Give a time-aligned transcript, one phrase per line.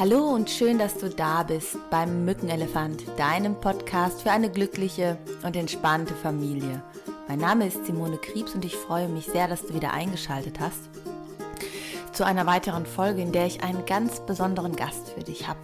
[0.00, 5.54] Hallo und schön, dass du da bist beim Mückenelefant, deinem Podcast für eine glückliche und
[5.54, 6.82] entspannte Familie.
[7.28, 10.88] Mein Name ist Simone Kriebs und ich freue mich sehr, dass du wieder eingeschaltet hast
[12.12, 15.60] zu einer weiteren Folge, in der ich einen ganz besonderen Gast für dich habe.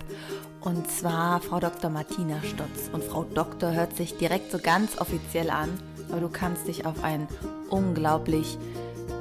[0.60, 1.88] Und zwar Frau Dr.
[1.88, 2.90] Martina Stotz.
[2.92, 5.70] Und Frau Doktor hört sich direkt so ganz offiziell an,
[6.10, 7.26] aber du kannst dich auf ein
[7.70, 8.58] unglaublich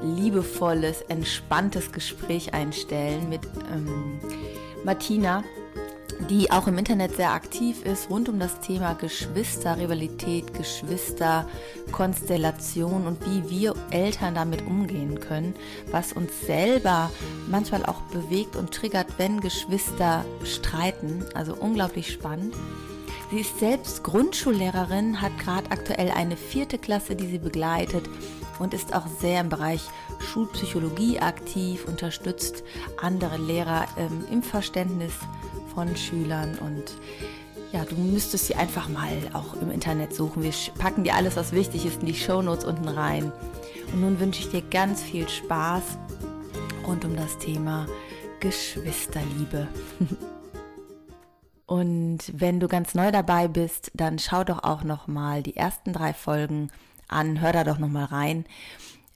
[0.03, 3.41] liebevolles, entspanntes Gespräch einstellen mit
[3.73, 4.19] ähm,
[4.85, 5.43] Martina,
[6.29, 13.49] die auch im Internet sehr aktiv ist, rund um das Thema Geschwisterrivalität, Geschwisterkonstellation und wie
[13.49, 15.55] wir Eltern damit umgehen können,
[15.89, 17.09] was uns selber
[17.49, 21.25] manchmal auch bewegt und triggert, wenn Geschwister streiten.
[21.33, 22.53] Also unglaublich spannend.
[23.31, 28.07] Sie ist selbst Grundschullehrerin, hat gerade aktuell eine vierte Klasse, die sie begleitet
[28.59, 29.81] und ist auch sehr im Bereich
[30.19, 32.63] Schulpsychologie aktiv, unterstützt
[33.01, 35.13] andere Lehrer ähm, im Verständnis
[35.73, 36.83] von Schülern und
[37.71, 40.43] ja, du müsstest sie einfach mal auch im Internet suchen.
[40.43, 43.33] Wir packen dir alles, was wichtig ist, in die Shownotes unten rein.
[43.91, 45.83] Und nun wünsche ich dir ganz viel Spaß
[46.87, 47.85] rund um das Thema
[48.39, 49.67] Geschwisterliebe.
[51.67, 55.93] Und wenn du ganz neu dabei bist, dann schau doch auch noch mal die ersten
[55.93, 56.69] drei Folgen
[57.07, 58.45] an, hör da doch noch mal rein.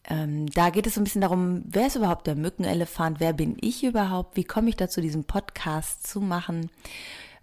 [0.09, 3.19] Ähm, da geht es so ein bisschen darum, wer ist überhaupt der Mückenelefant?
[3.19, 4.35] Wer bin ich überhaupt?
[4.35, 6.71] Wie komme ich dazu, diesen Podcast zu machen?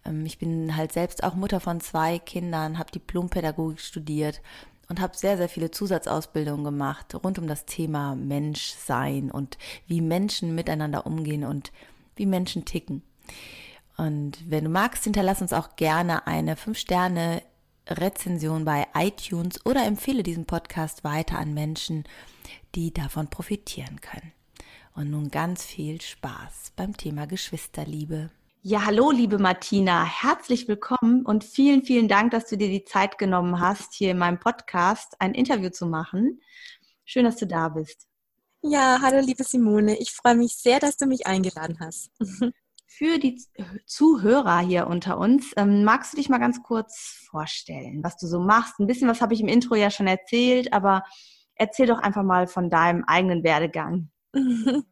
[0.05, 4.41] Ähm, ich bin halt selbst auch Mutter von zwei Kindern, habe Diplompädagogik studiert
[4.89, 10.55] und habe sehr, sehr viele Zusatzausbildungen gemacht rund um das Thema Menschsein und wie Menschen
[10.55, 11.73] miteinander umgehen und
[12.15, 13.03] wie Menschen ticken.
[13.97, 16.57] Und wenn du magst, hinterlass uns auch gerne eine
[17.87, 22.05] 5-Sterne-Rezension bei iTunes oder empfehle diesen Podcast weiter an Menschen,
[22.75, 24.33] die davon profitieren können.
[24.95, 28.31] Und nun ganz viel Spaß beim Thema Geschwisterliebe.
[28.63, 30.05] Ja, hallo, liebe Martina.
[30.05, 34.19] Herzlich willkommen und vielen, vielen Dank, dass du dir die Zeit genommen hast, hier in
[34.19, 36.41] meinem Podcast ein Interview zu machen.
[37.05, 38.09] Schön, dass du da bist.
[38.63, 39.97] Ja, hallo, liebe Simone.
[39.99, 42.11] Ich freue mich sehr, dass du mich eingeladen hast.
[42.87, 43.43] Für die
[43.87, 48.41] Zuhörer hier unter uns, ähm, magst du dich mal ganz kurz vorstellen, was du so
[48.41, 48.79] machst?
[48.79, 51.03] Ein bisschen was habe ich im Intro ja schon erzählt, aber
[51.57, 54.11] erzähl doch einfach mal von deinem eigenen Werdegang.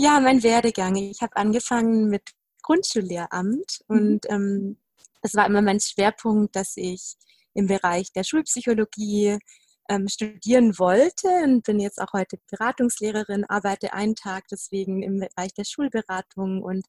[0.00, 0.94] Ja, mein Werdegang.
[0.94, 2.22] Ich habe angefangen mit
[2.62, 3.96] Grundschullehramt mhm.
[3.96, 4.76] und ähm,
[5.22, 7.16] es war immer mein Schwerpunkt, dass ich
[7.52, 9.38] im Bereich der Schulpsychologie
[9.88, 15.52] ähm, studieren wollte und bin jetzt auch heute Beratungslehrerin, arbeite einen Tag deswegen im Bereich
[15.54, 16.86] der Schulberatung und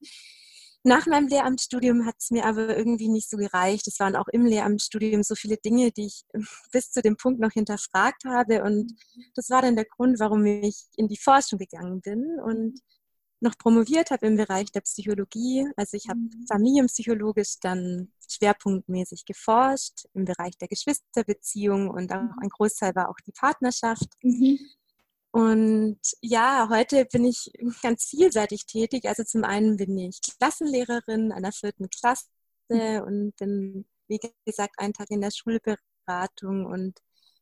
[0.84, 3.86] nach meinem Lehramtsstudium hat es mir aber irgendwie nicht so gereicht.
[3.88, 6.24] Es waren auch im Lehramtsstudium so viele Dinge, die ich
[6.72, 8.64] bis zu dem Punkt noch hinterfragt habe.
[8.64, 8.94] Und
[9.36, 12.80] das war dann der Grund, warum ich in die Forschung gegangen bin und
[13.42, 15.68] noch promoviert habe im Bereich der Psychologie.
[15.76, 16.46] Also ich habe mhm.
[16.48, 23.32] familienpsychologisch dann schwerpunktmäßig geforscht im Bereich der Geschwisterbeziehung und auch ein Großteil war auch die
[23.32, 24.10] Partnerschaft.
[24.22, 24.60] Mhm.
[25.32, 27.52] Und ja, heute bin ich
[27.84, 29.06] ganz vielseitig tätig.
[29.08, 32.28] Also zum einen bin ich Klassenlehrerin einer vierten Klasse
[32.68, 37.00] und bin, wie gesagt, einen Tag in der Schulberatung und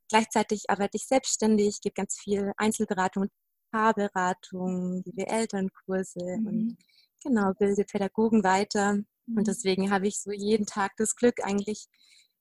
[0.09, 3.31] gleichzeitig arbeite ich selbstständig, gebe ganz viel Einzelberatung und
[3.71, 6.47] Paarberatung, gebe Elternkurse mhm.
[6.47, 6.77] und
[7.23, 8.93] genau, bilde Pädagogen weiter.
[8.93, 9.37] Mhm.
[9.37, 11.87] Und deswegen habe ich so jeden Tag das Glück, eigentlich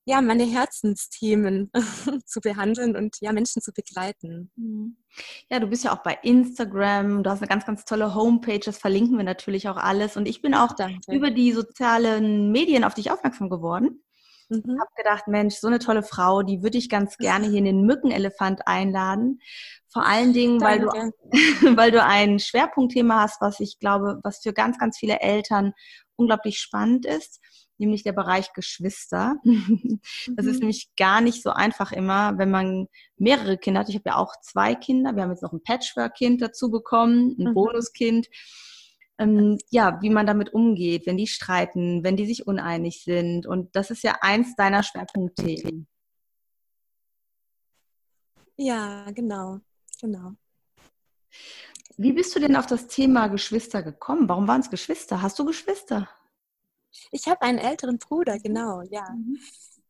[0.09, 1.71] ja, meine Herzensthemen
[2.27, 4.53] zu behandeln und ja, Menschen zu begleiten.
[4.55, 4.97] Mhm.
[5.51, 8.79] Ja, du bist ja auch bei Instagram, du hast eine ganz, ganz tolle Homepage, das
[8.79, 10.17] verlinken wir natürlich auch alles.
[10.17, 11.13] Und ich bin auch Danke.
[11.13, 14.01] über die sozialen Medien auf dich aufmerksam geworden.
[14.49, 14.79] Mhm.
[14.81, 17.83] Habe gedacht, Mensch, so eine tolle Frau, die würde ich ganz gerne hier in den
[17.83, 19.41] Mückenelefant einladen.
[19.89, 20.89] Vor allen Dingen, weil du,
[21.77, 25.73] weil du ein Schwerpunktthema hast, was ich glaube, was für ganz, ganz viele Eltern
[26.17, 27.41] unglaublich spannend ist
[27.79, 29.37] nämlich der Bereich Geschwister.
[30.37, 30.51] Das mhm.
[30.51, 33.89] ist nämlich gar nicht so einfach immer, wenn man mehrere Kinder hat.
[33.89, 35.15] Ich habe ja auch zwei Kinder.
[35.15, 37.55] Wir haben jetzt noch ein Patchwork-Kind dazu bekommen, ein mhm.
[37.55, 38.29] Bonuskind.
[39.19, 43.47] Ähm, ja, wie man damit umgeht, wenn die streiten, wenn die sich uneinig sind.
[43.47, 45.87] Und das ist ja eins deiner Schwerpunktthemen.
[48.57, 49.61] Ja, genau,
[50.01, 50.33] genau.
[51.99, 54.29] Wie bist du denn auf das Thema Geschwister gekommen?
[54.29, 55.23] Warum waren es Geschwister?
[55.23, 56.09] Hast du Geschwister?
[57.11, 59.09] Ich habe einen älteren Bruder, genau, ja.
[59.11, 59.39] Mhm.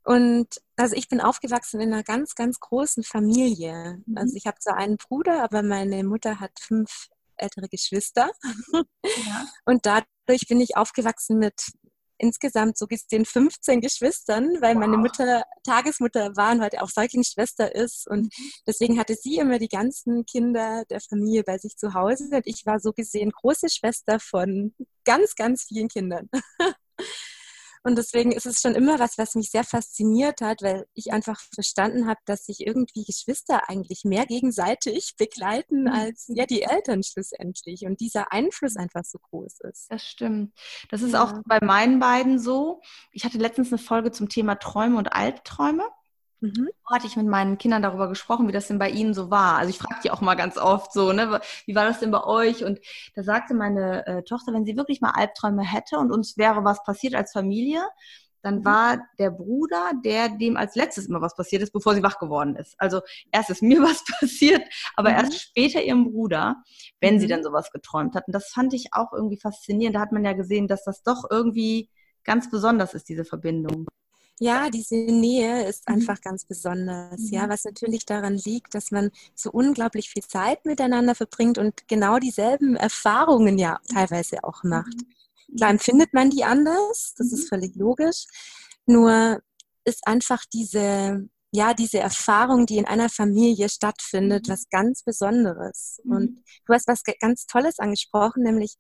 [0.04, 4.02] Und also ich bin aufgewachsen in einer ganz, ganz großen Familie.
[4.06, 4.18] Mhm.
[4.18, 8.30] Also ich habe zwar einen Bruder, aber meine Mutter hat fünf ältere Geschwister.
[8.72, 9.46] Ja.
[9.64, 11.54] Und dadurch bin ich aufgewachsen mit
[12.18, 14.80] insgesamt so gesehen 15 Geschwistern, weil wow.
[14.80, 18.08] meine Mutter Tagesmutter war und heute auch Säuglingsschwester ist.
[18.08, 18.50] Und mhm.
[18.66, 22.28] deswegen hatte sie immer die ganzen Kinder der Familie bei sich zu Hause.
[22.32, 24.74] Und ich war so gesehen große Schwester von
[25.04, 26.28] ganz, ganz vielen Kindern.
[27.86, 31.40] Und deswegen ist es schon immer was, was mich sehr fasziniert hat, weil ich einfach
[31.54, 35.92] verstanden habe, dass sich irgendwie Geschwister eigentlich mehr gegenseitig begleiten mhm.
[35.92, 39.86] als ja die Eltern schlussendlich und dieser Einfluss einfach so groß ist.
[39.88, 40.52] Das stimmt.
[40.90, 41.22] Das ist ja.
[41.22, 42.80] auch bei meinen beiden so.
[43.12, 45.84] Ich hatte letztens eine Folge zum Thema Träume und Albträume.
[46.40, 46.68] Mhm.
[46.84, 49.56] Hatte ich mit meinen Kindern darüber gesprochen, wie das denn bei ihnen so war.
[49.56, 52.22] Also ich frage die auch mal ganz oft so, ne, wie war das denn bei
[52.24, 52.64] euch?
[52.64, 52.80] Und
[53.14, 56.82] da sagte meine äh, Tochter, wenn sie wirklich mal Albträume hätte und uns wäre was
[56.84, 57.82] passiert als Familie,
[58.46, 58.64] dann mhm.
[58.64, 62.54] war der Bruder, der dem als letztes immer was passiert ist, bevor sie wach geworden
[62.54, 62.74] ist.
[62.78, 63.00] Also
[63.32, 64.62] erst ist mir was passiert,
[64.94, 65.16] aber mhm.
[65.16, 66.62] erst später ihrem Bruder,
[67.00, 67.20] wenn mhm.
[67.20, 68.26] sie dann sowas geträumt hat.
[68.28, 69.96] Und das fand ich auch irgendwie faszinierend.
[69.96, 71.90] Da hat man ja gesehen, dass das doch irgendwie
[72.22, 73.86] ganz besonders ist, diese Verbindung.
[74.38, 75.96] Ja, diese Nähe ist mhm.
[75.96, 77.20] einfach ganz besonders.
[77.20, 77.28] Mhm.
[77.28, 82.18] Ja, was natürlich daran liegt, dass man so unglaublich viel Zeit miteinander verbringt und genau
[82.18, 84.94] dieselben Erfahrungen ja teilweise auch macht.
[85.48, 85.56] Mhm.
[85.56, 87.48] Klar empfindet man die anders, das ist mhm.
[87.48, 88.26] völlig logisch.
[88.84, 89.40] Nur
[89.84, 96.00] ist einfach diese, ja, diese Erfahrung, die in einer Familie stattfindet, was ganz Besonderes.
[96.04, 98.76] Und du hast was ganz Tolles angesprochen, nämlich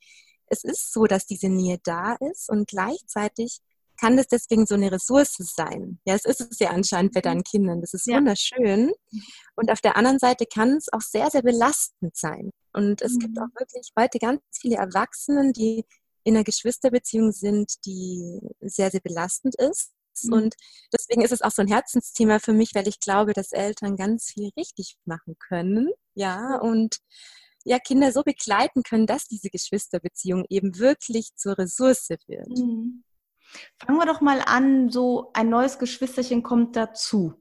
[0.48, 3.60] es ist so, dass diese Nähe da ist und gleichzeitig
[3.96, 5.98] kann das deswegen so eine Ressource sein.
[6.04, 7.80] Ja, es ist es ja anscheinend bei deinen Kindern.
[7.80, 8.16] Das ist ja.
[8.16, 8.92] wunderschön.
[9.54, 12.50] Und auf der anderen Seite kann es auch sehr, sehr belastend sein.
[12.72, 13.18] Und es mhm.
[13.20, 15.84] gibt auch wirklich heute ganz viele Erwachsenen, die
[16.24, 19.92] in einer Geschwisterbeziehung sind, die sehr, sehr belastend ist.
[20.24, 20.32] Mhm.
[20.32, 20.54] Und
[20.92, 24.30] deswegen ist es auch so ein Herzensthema für mich, weil ich glaube, dass Eltern ganz
[24.32, 25.90] viel richtig machen können.
[26.14, 26.98] Ja, und
[27.64, 32.48] ja, Kinder so begleiten können, dass diese Geschwisterbeziehung eben wirklich zur Ressource wird.
[32.48, 33.02] Mhm.
[33.78, 37.34] Fangen wir doch mal an, so ein neues Geschwisterchen kommt dazu.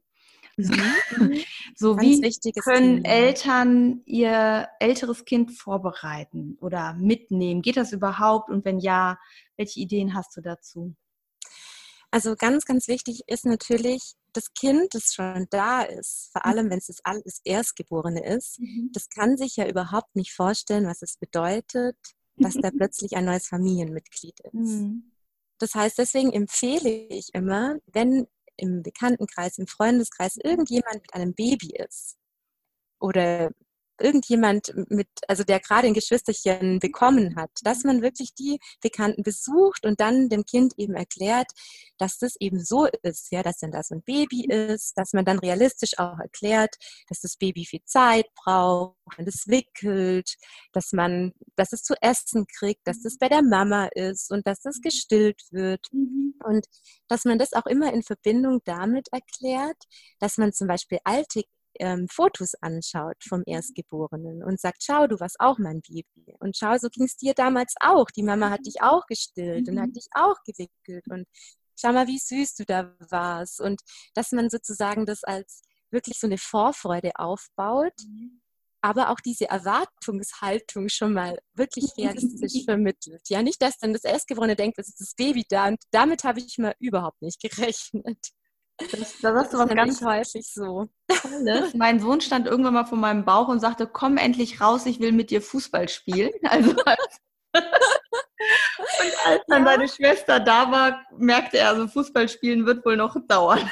[0.57, 0.79] Mhm.
[1.75, 3.15] so Ganz wie können Thema.
[3.15, 7.61] Eltern ihr älteres Kind vorbereiten oder mitnehmen?
[7.61, 8.49] Geht das überhaupt?
[8.49, 9.17] Und wenn ja,
[9.57, 10.95] welche Ideen hast du dazu?
[12.11, 16.51] Also ganz, ganz wichtig ist natürlich, das Kind, das schon da ist, vor mhm.
[16.51, 18.89] allem wenn es das, das Erstgeborene ist, mhm.
[18.93, 21.97] das kann sich ja überhaupt nicht vorstellen, was es bedeutet,
[22.37, 24.53] dass da plötzlich ein neues Familienmitglied ist.
[24.53, 25.11] Mhm.
[25.59, 31.75] Das heißt, deswegen empfehle ich immer, wenn im Bekanntenkreis, im Freundeskreis irgendjemand mit einem Baby
[31.77, 32.17] ist
[32.99, 33.51] oder
[33.99, 39.85] irgendjemand mit, also der gerade ein Geschwisterchen bekommen hat, dass man wirklich die Bekannten besucht
[39.85, 41.51] und dann dem Kind eben erklärt,
[41.97, 45.25] dass das eben so ist, ja, dass dann da so ein Baby ist, dass man
[45.25, 46.75] dann realistisch auch erklärt,
[47.09, 50.35] dass das Baby viel Zeit braucht, man das wickelt,
[50.73, 54.61] dass man, dass es zu essen kriegt, dass das bei der Mama ist und dass
[54.61, 55.87] das gestillt wird.
[55.91, 56.35] Mhm.
[56.43, 56.65] Und
[57.07, 59.77] dass man das auch immer in Verbindung damit erklärt,
[60.19, 61.43] dass man zum Beispiel alte
[61.79, 66.35] ähm, Fotos anschaut vom Erstgeborenen und sagt, schau, du warst auch mein Baby.
[66.39, 68.09] Und schau, so ging es dir damals auch.
[68.11, 69.73] Die Mama hat dich auch gestillt mhm.
[69.73, 69.93] und hat mhm.
[69.93, 71.05] dich auch gewickelt.
[71.09, 71.27] Und
[71.79, 73.61] schau mal, wie süß du da warst.
[73.61, 73.81] Und
[74.13, 75.61] dass man sozusagen das als
[75.91, 78.41] wirklich so eine Vorfreude aufbaut, mhm.
[78.81, 83.21] aber auch diese Erwartungshaltung schon mal wirklich realistisch vermittelt.
[83.29, 86.39] Ja, nicht, dass dann das Erstgeborene denkt, es ist das Baby da und damit habe
[86.39, 88.33] ich mal überhaupt nicht gerechnet.
[88.77, 90.89] Das, da sagst du was ganz häufig so.
[91.07, 91.73] Tolles.
[91.75, 95.11] Mein Sohn stand irgendwann mal vor meinem Bauch und sagte, komm endlich raus, ich will
[95.11, 96.31] mit dir Fußball spielen.
[96.43, 97.21] Also als,
[97.53, 99.71] und als dann ja.
[99.71, 103.69] seine Schwester da war, merkte er, also Fußball spielen wird wohl noch dauern.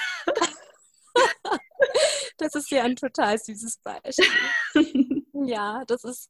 [2.38, 5.24] Das ist ja ein total süßes Beispiel.
[5.46, 6.30] Ja, das ist,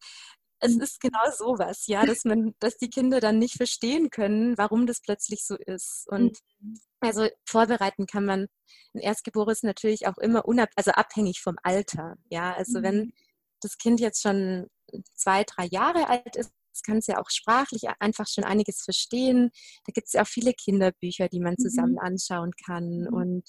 [0.59, 4.87] es ist genau sowas, ja, dass man, dass die Kinder dann nicht verstehen können, warum
[4.87, 6.05] das plötzlich so ist.
[6.07, 6.79] Und mhm.
[7.07, 8.47] Also vorbereiten kann man
[8.93, 12.15] ein Erstgeborenes natürlich auch immer unab also abhängig vom Alter.
[12.29, 12.83] Ja, also mhm.
[12.83, 13.13] wenn
[13.61, 14.67] das Kind jetzt schon
[15.15, 16.51] zwei, drei Jahre alt ist,
[16.85, 19.51] kann es ja auch sprachlich einfach schon einiges verstehen.
[19.85, 21.99] Da gibt es ja auch viele Kinderbücher, die man zusammen mhm.
[21.99, 23.01] anschauen kann.
[23.01, 23.13] Mhm.
[23.13, 23.43] Und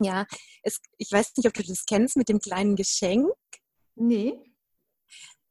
[0.00, 0.26] ja,
[0.62, 3.28] es, ich weiß nicht, ob du das kennst mit dem kleinen Geschenk.
[3.94, 4.34] Nee.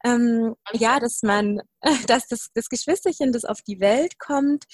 [0.04, 1.62] Ähm, ja, dass man,
[2.08, 4.65] dass das, das Geschwisterchen, das auf die Welt kommt,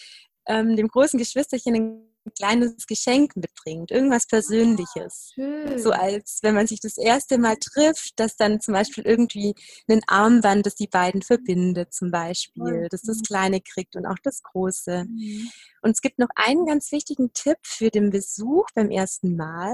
[0.48, 5.32] ähm, dem großen Geschwisterchen ein kleines Geschenk mitbringt, irgendwas Persönliches.
[5.34, 5.80] Schön.
[5.80, 9.54] So als wenn man sich das erste Mal trifft, dass dann zum Beispiel irgendwie
[9.88, 14.44] ein Armband, das die beiden verbindet, zum Beispiel, dass das Kleine kriegt und auch das
[14.44, 15.06] Große.
[15.06, 15.50] Mhm.
[15.82, 19.74] Und es gibt noch einen ganz wichtigen Tipp für den Besuch beim ersten Mal.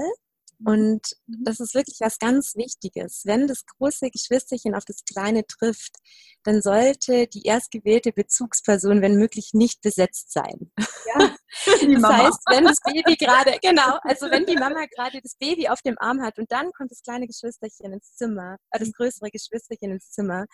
[0.64, 3.22] Und das ist wirklich was ganz Wichtiges.
[3.24, 5.96] Wenn das große Geschwisterchen auf das kleine trifft,
[6.42, 10.72] dann sollte die erstgewählte Bezugsperson, wenn möglich, nicht besetzt sein.
[10.78, 11.36] Ja.
[11.64, 15.80] das heißt, wenn das Baby gerade, genau, also wenn die Mama gerade das Baby auf
[15.82, 19.92] dem Arm hat und dann kommt das kleine Geschwisterchen ins Zimmer, äh, das größere Geschwisterchen
[19.92, 20.46] ins Zimmer,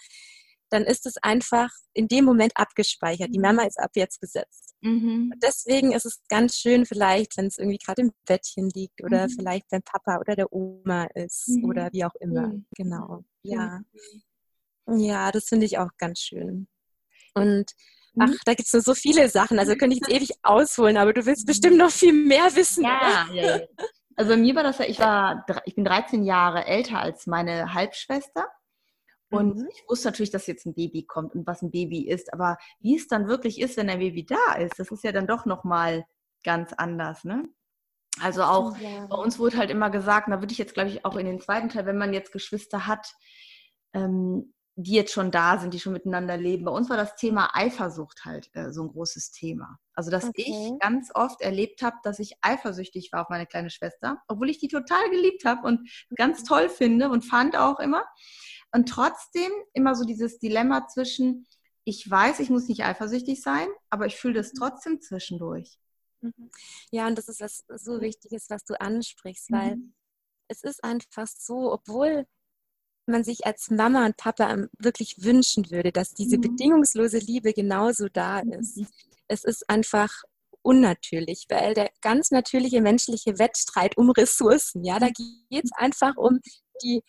[0.75, 3.35] dann ist es einfach in dem Moment abgespeichert.
[3.35, 4.75] Die Mama ist ab jetzt gesetzt.
[4.81, 5.33] Mhm.
[5.43, 9.31] Deswegen ist es ganz schön vielleicht, wenn es irgendwie gerade im Bettchen liegt oder mhm.
[9.31, 11.65] vielleicht beim Papa oder der Oma ist mhm.
[11.65, 12.53] oder wie auch immer.
[12.77, 13.25] Genau.
[13.43, 13.81] Ja.
[14.87, 16.67] Ja, das finde ich auch ganz schön.
[17.35, 17.73] Und
[18.19, 18.39] ach, mhm.
[18.45, 19.59] da gibt es nur so viele Sachen.
[19.59, 22.85] Also könnte ich jetzt ewig ausholen, aber du willst bestimmt noch viel mehr wissen.
[22.85, 23.61] Ja, ja, ja.
[24.17, 27.75] Also bei mir war das ja, ich war, ich bin 13 Jahre älter als meine
[27.75, 28.49] Halbschwester.
[29.35, 29.69] Und mhm.
[29.73, 32.33] ich wusste natürlich, dass jetzt ein Baby kommt und was ein Baby ist.
[32.33, 35.27] Aber wie es dann wirklich ist, wenn ein Baby da ist, das ist ja dann
[35.27, 36.05] doch nochmal
[36.45, 37.49] ganz anders, ne?
[38.21, 39.07] Also auch ja.
[39.07, 41.41] bei uns wurde halt immer gesagt, da würde ich jetzt, glaube ich, auch in den
[41.41, 43.13] zweiten Teil, wenn man jetzt Geschwister hat,
[43.93, 46.65] ähm, die jetzt schon da sind, die schon miteinander leben.
[46.65, 49.79] Bei uns war das Thema Eifersucht halt äh, so ein großes Thema.
[49.95, 50.45] Also, dass okay.
[50.47, 54.59] ich ganz oft erlebt habe, dass ich eifersüchtig war auf meine kleine Schwester, obwohl ich
[54.59, 56.47] die total geliebt habe und ganz mhm.
[56.47, 58.05] toll finde und fand auch immer.
[58.75, 61.47] Und trotzdem immer so dieses Dilemma zwischen,
[61.85, 64.59] ich weiß, ich muss nicht eifersüchtig sein, aber ich fühle das mhm.
[64.59, 65.79] trotzdem zwischendurch.
[66.21, 66.51] Mhm.
[66.91, 69.95] Ja, und das ist was so Wichtiges, was du ansprichst, weil mhm.
[70.49, 72.27] es ist einfach so, obwohl
[73.07, 76.43] man sich als Mama und Papa wirklich wünschen würde, dass diese mhm.
[76.43, 78.79] bedingungslose Liebe genauso da ist.
[78.79, 78.89] Mhm.
[79.29, 80.11] Es ist einfach
[80.63, 86.41] unnatürlich, weil der ganz natürliche menschliche Wettstreit um Ressourcen, ja, da geht es einfach um
[86.83, 87.05] die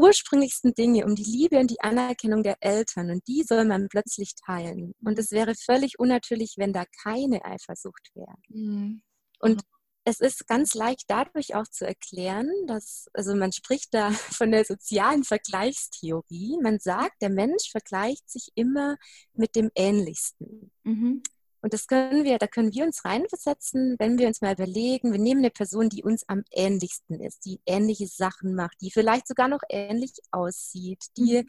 [0.00, 3.10] ursprünglichsten Dinge, um die Liebe und die Anerkennung der Eltern.
[3.10, 4.94] Und die soll man plötzlich teilen.
[5.04, 8.34] Und es wäre völlig unnatürlich, wenn da keine Eifersucht wäre.
[8.48, 9.02] Mhm.
[9.40, 9.62] Und
[10.04, 14.64] es ist ganz leicht dadurch auch zu erklären, dass, also man spricht da von der
[14.64, 16.58] sozialen Vergleichstheorie.
[16.62, 18.96] Man sagt, der Mensch vergleicht sich immer
[19.34, 20.72] mit dem Ähnlichsten.
[20.84, 21.22] Mhm.
[21.62, 25.20] Und das können wir, da können wir uns reinversetzen, wenn wir uns mal überlegen, wir
[25.20, 29.48] nehmen eine Person, die uns am ähnlichsten ist, die ähnliche Sachen macht, die vielleicht sogar
[29.48, 31.48] noch ähnlich aussieht, die, mhm.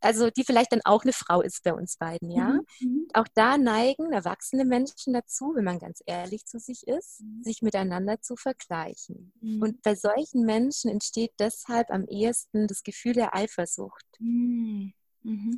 [0.00, 2.48] also die vielleicht dann auch eine Frau ist bei uns beiden, ja.
[2.48, 2.66] Mhm.
[2.80, 3.08] mhm.
[3.12, 7.42] Auch da neigen erwachsene Menschen dazu, wenn man ganz ehrlich zu sich ist, mhm.
[7.42, 9.32] sich miteinander zu vergleichen.
[9.40, 9.62] Mhm.
[9.62, 14.06] Und bei solchen Menschen entsteht deshalb am ehesten das Gefühl der Eifersucht.
[14.20, 14.92] Mhm.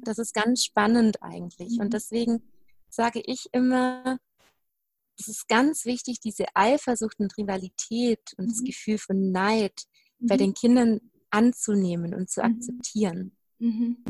[0.03, 1.79] Das ist ganz spannend eigentlich.
[1.79, 2.43] Und deswegen
[2.93, 4.19] sage ich immer,
[5.19, 8.51] es ist ganz wichtig, diese Eifersucht und Rivalität und mhm.
[8.51, 9.85] das Gefühl von Neid
[10.19, 10.27] mhm.
[10.27, 12.57] bei den Kindern anzunehmen und zu mhm.
[12.57, 13.37] akzeptieren.
[13.59, 14.05] Mhm.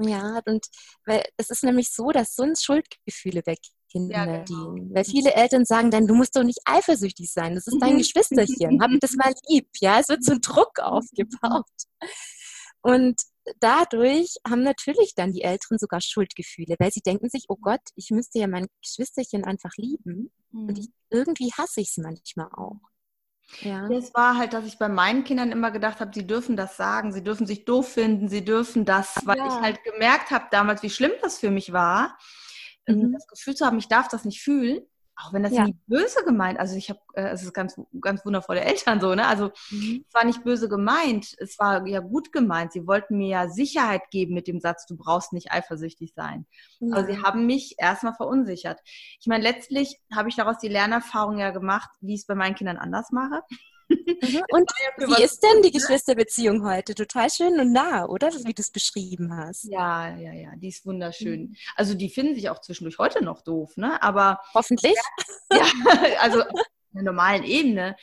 [0.00, 0.66] Ja, und
[1.06, 3.54] weil es ist nämlich so, dass sonst Schuldgefühle bei
[3.90, 4.72] Kindern ja, genau.
[4.72, 4.94] dienen.
[4.94, 7.98] Weil viele Eltern sagen dann, du musst doch nicht eifersüchtig sein, das ist dein mhm.
[7.98, 9.68] Geschwisterchen, hab das mal lieb.
[9.78, 11.64] Ja, es wird so ein Druck aufgebaut.
[12.82, 13.20] Und
[13.60, 18.10] dadurch haben natürlich dann die Älteren sogar Schuldgefühle, weil sie denken sich, oh Gott, ich
[18.10, 20.32] müsste ja mein Geschwisterchen einfach lieben.
[20.50, 20.68] Mhm.
[20.68, 22.80] Und ich, irgendwie hasse ich es manchmal auch.
[23.60, 23.88] Ja.
[23.88, 27.12] Das war halt, dass ich bei meinen Kindern immer gedacht habe, sie dürfen das sagen,
[27.12, 29.46] sie dürfen sich doof finden, sie dürfen das, weil ja.
[29.46, 32.18] ich halt gemerkt habe damals, wie schlimm das für mich war,
[32.86, 33.12] mhm.
[33.12, 34.80] das Gefühl zu haben, ich darf das nicht fühlen
[35.16, 35.64] auch wenn das ja.
[35.64, 39.26] nie böse gemeint, also ich habe, äh, es ist ganz, ganz wundervolle Eltern so, ne?
[39.26, 40.04] Also mhm.
[40.06, 42.72] es war nicht böse gemeint, es war ja gut gemeint.
[42.72, 46.46] Sie wollten mir ja Sicherheit geben mit dem Satz, du brauchst nicht eifersüchtig sein.
[46.80, 46.96] Ja.
[46.96, 48.80] Aber sie haben mich erstmal verunsichert.
[49.20, 52.54] Ich meine, letztlich habe ich daraus die Lernerfahrung ja gemacht, wie ich es bei meinen
[52.54, 53.42] Kindern anders mache.
[54.06, 54.42] Mhm.
[54.50, 56.94] Und wie ist denn die Geschwisterbeziehung heute?
[56.94, 58.30] Total schön und nah, oder?
[58.44, 59.64] Wie du es beschrieben hast.
[59.64, 61.40] Ja, ja, ja, die ist wunderschön.
[61.40, 61.56] Mhm.
[61.76, 64.02] Also die finden sich auch zwischendurch heute noch doof, ne?
[64.02, 64.96] Aber hoffentlich.
[65.52, 65.62] Ja,
[66.20, 66.60] also auf
[66.92, 67.96] einer normalen Ebene.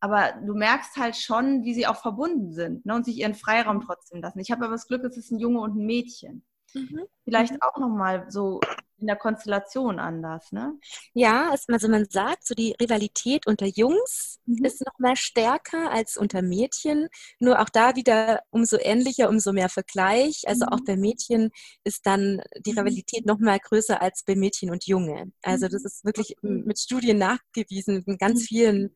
[0.00, 2.94] Aber du merkst halt schon, wie sie auch verbunden sind ne?
[2.96, 4.40] und sich ihren Freiraum trotzdem lassen.
[4.40, 6.44] Ich habe aber das Glück, es ist ein Junge und ein Mädchen.
[6.74, 7.06] Mhm.
[7.24, 7.58] Vielleicht mhm.
[7.62, 8.60] auch nochmal so
[9.02, 10.78] in der Konstellation anders, ne?
[11.12, 14.64] Ja, also man sagt, so die Rivalität unter Jungs mhm.
[14.64, 17.08] ist nochmal stärker als unter Mädchen.
[17.40, 20.42] Nur auch da wieder umso ähnlicher, umso mehr Vergleich.
[20.46, 20.72] Also mhm.
[20.72, 21.50] auch bei Mädchen
[21.84, 22.78] ist dann die mhm.
[22.78, 25.32] Rivalität nochmal größer als bei Mädchen und Junge.
[25.42, 25.86] Also das mhm.
[25.86, 28.94] ist wirklich mit Studien nachgewiesen, mit ganz vielen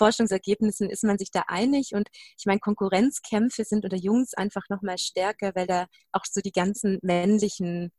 [0.00, 1.92] Forschungsergebnissen ist man sich da einig.
[1.94, 6.52] Und ich meine, Konkurrenzkämpfe sind unter Jungs einfach nochmal stärker, weil da auch so die
[6.52, 7.92] ganzen männlichen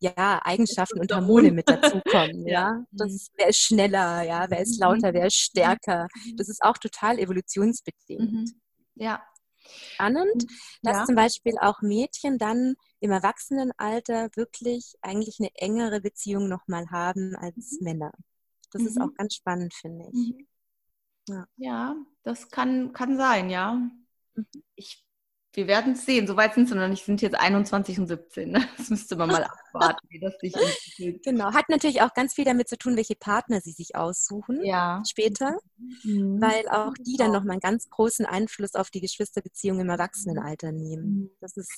[0.00, 2.46] ja, Eigenschaften und Hormone mit dazukommen.
[2.46, 6.06] ja, das ist, wer ist schneller, ja, wer ist lauter, wer ist stärker.
[6.36, 8.32] Das ist auch total evolutionsbedingt.
[8.32, 8.44] Mhm.
[8.94, 9.20] Ja.
[9.94, 10.46] Spannend,
[10.82, 11.04] dass ja.
[11.04, 17.78] zum Beispiel auch Mädchen dann im Erwachsenenalter wirklich eigentlich eine engere Beziehung nochmal haben als
[17.78, 17.84] mhm.
[17.84, 18.12] Männer.
[18.70, 18.88] Das mhm.
[18.88, 20.46] ist auch ganz spannend, finde ich.
[21.28, 23.74] Ja, ja das kann, kann sein, ja.
[24.34, 24.46] Mhm.
[24.74, 25.04] Ich
[25.58, 26.26] wir werden es sehen.
[26.26, 27.04] Soweit sind sie noch nicht.
[27.04, 28.50] sind jetzt 21 und 17.
[28.50, 28.68] Ne?
[28.76, 29.42] Das müsste man mal
[29.72, 31.24] abwarten, wie das sich entwickelt.
[31.24, 31.52] Genau.
[31.52, 35.02] Hat natürlich auch ganz viel damit zu tun, welche Partner sie sich aussuchen ja.
[35.08, 35.58] später.
[36.04, 36.40] Mhm.
[36.40, 41.04] Weil auch die dann nochmal einen ganz großen Einfluss auf die Geschwisterbeziehung im Erwachsenenalter nehmen.
[41.04, 41.30] Mhm.
[41.40, 41.72] Das ist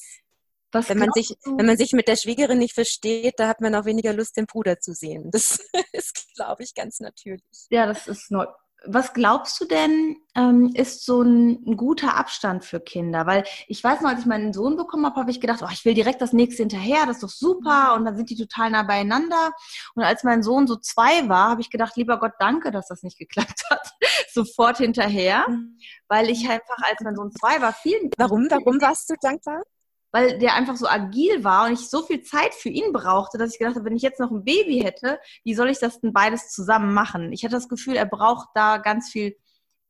[0.72, 3.74] was wenn man, sich, wenn man sich mit der Schwiegerin nicht versteht, da hat man
[3.74, 5.30] auch weniger Lust, den Bruder zu sehen.
[5.32, 5.58] Das
[5.92, 7.42] ist, glaube ich, ganz natürlich.
[7.70, 8.46] Ja, das ist neu.
[8.86, 13.26] Was glaubst du denn, ähm, ist so ein, ein, guter Abstand für Kinder?
[13.26, 15.84] Weil ich weiß noch, als ich meinen Sohn bekommen habe, habe ich gedacht, oh, ich
[15.84, 17.90] will direkt das nächste hinterher, das ist doch super.
[17.90, 17.98] Mhm.
[17.98, 19.52] Und dann sind die total nah beieinander.
[19.94, 23.02] Und als mein Sohn so zwei war, habe ich gedacht, lieber Gott, danke, dass das
[23.02, 23.92] nicht geklappt hat.
[24.32, 25.46] Sofort hinterher.
[25.48, 25.78] Mhm.
[26.08, 28.10] Weil ich einfach, als mein Sohn zwei war, viel.
[28.16, 28.46] Warum?
[28.50, 29.62] Warum warst du dankbar?
[30.12, 33.52] Weil der einfach so agil war und ich so viel Zeit für ihn brauchte, dass
[33.52, 36.12] ich gedacht habe, wenn ich jetzt noch ein Baby hätte, wie soll ich das denn
[36.12, 37.32] beides zusammen machen?
[37.32, 39.36] Ich hatte das Gefühl, er braucht da ganz viel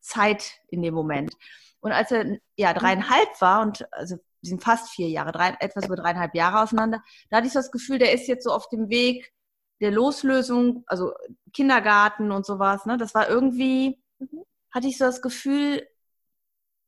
[0.00, 1.34] Zeit in dem Moment.
[1.80, 5.96] Und als er ja dreieinhalb war und also sind fast vier Jahre, drei, etwas über
[5.96, 9.32] dreieinhalb Jahre auseinander, da hatte ich das Gefühl, der ist jetzt so auf dem Weg
[9.80, 11.12] der Loslösung, also
[11.52, 12.84] Kindergarten und sowas.
[12.86, 12.98] Ne?
[12.98, 14.44] Das war irgendwie, mhm.
[14.70, 15.86] hatte ich so das Gefühl,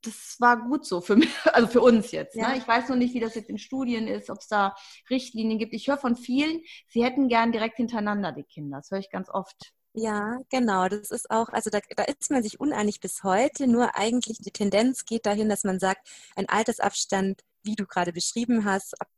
[0.03, 2.37] das war gut so für mich, also für uns jetzt.
[2.37, 2.43] Ne?
[2.43, 2.49] Ja.
[2.51, 2.59] Ne?
[2.59, 4.75] Ich weiß noch nicht, wie das jetzt in Studien ist, ob es da
[5.11, 5.73] Richtlinien gibt.
[5.75, 8.79] Ich höre von vielen, sie hätten gern direkt hintereinander die Kinder.
[8.79, 9.73] Das höre ich ganz oft.
[9.95, 10.89] Ja, genau.
[10.89, 13.67] Das ist auch, also da, da ist man sich uneinig bis heute.
[13.67, 18.65] Nur eigentlich die Tendenz geht dahin, dass man sagt, ein Altersabstand, wie du gerade beschrieben
[18.65, 19.09] hast, ab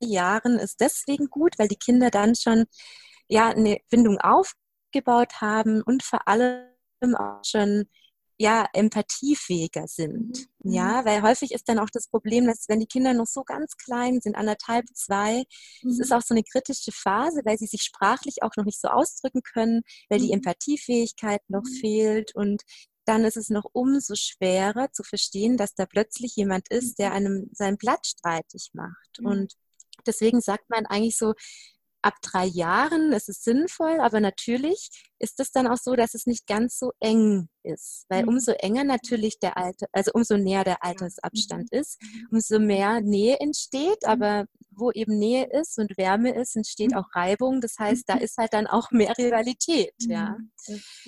[0.00, 2.64] Jahren ist deswegen gut, weil die Kinder dann schon
[3.28, 6.66] ja eine Bindung aufgebaut haben und vor allem
[7.16, 7.88] auch schon
[8.42, 10.48] ja empathiefähiger sind.
[10.58, 10.72] Mhm.
[10.72, 13.76] Ja, weil häufig ist dann auch das Problem, dass wenn die Kinder noch so ganz
[13.76, 15.44] klein sind, anderthalb, zwei,
[15.82, 15.90] mhm.
[15.90, 18.88] es ist auch so eine kritische Phase, weil sie sich sprachlich auch noch nicht so
[18.88, 20.34] ausdrücken können, weil die mhm.
[20.34, 21.80] Empathiefähigkeit noch mhm.
[21.80, 22.62] fehlt und
[23.04, 27.16] dann ist es noch umso schwerer zu verstehen, dass da plötzlich jemand ist, der mhm.
[27.16, 29.18] einem seinen Platz streitig macht.
[29.20, 29.54] Und
[30.06, 31.34] deswegen sagt man eigentlich so,
[32.02, 36.26] ab drei Jahren ist es sinnvoll, aber natürlich ist es dann auch so, dass es
[36.26, 38.28] nicht ganz so eng ist, weil mhm.
[38.28, 41.78] umso enger natürlich der Alter, also umso näher der Altersabstand mhm.
[41.78, 41.98] ist,
[42.30, 44.08] umso mehr Nähe entsteht, mhm.
[44.08, 47.60] aber wo eben Nähe ist und Wärme ist, entsteht auch Reibung.
[47.60, 50.36] Das heißt, da ist halt dann auch mehr Rivalität, ja.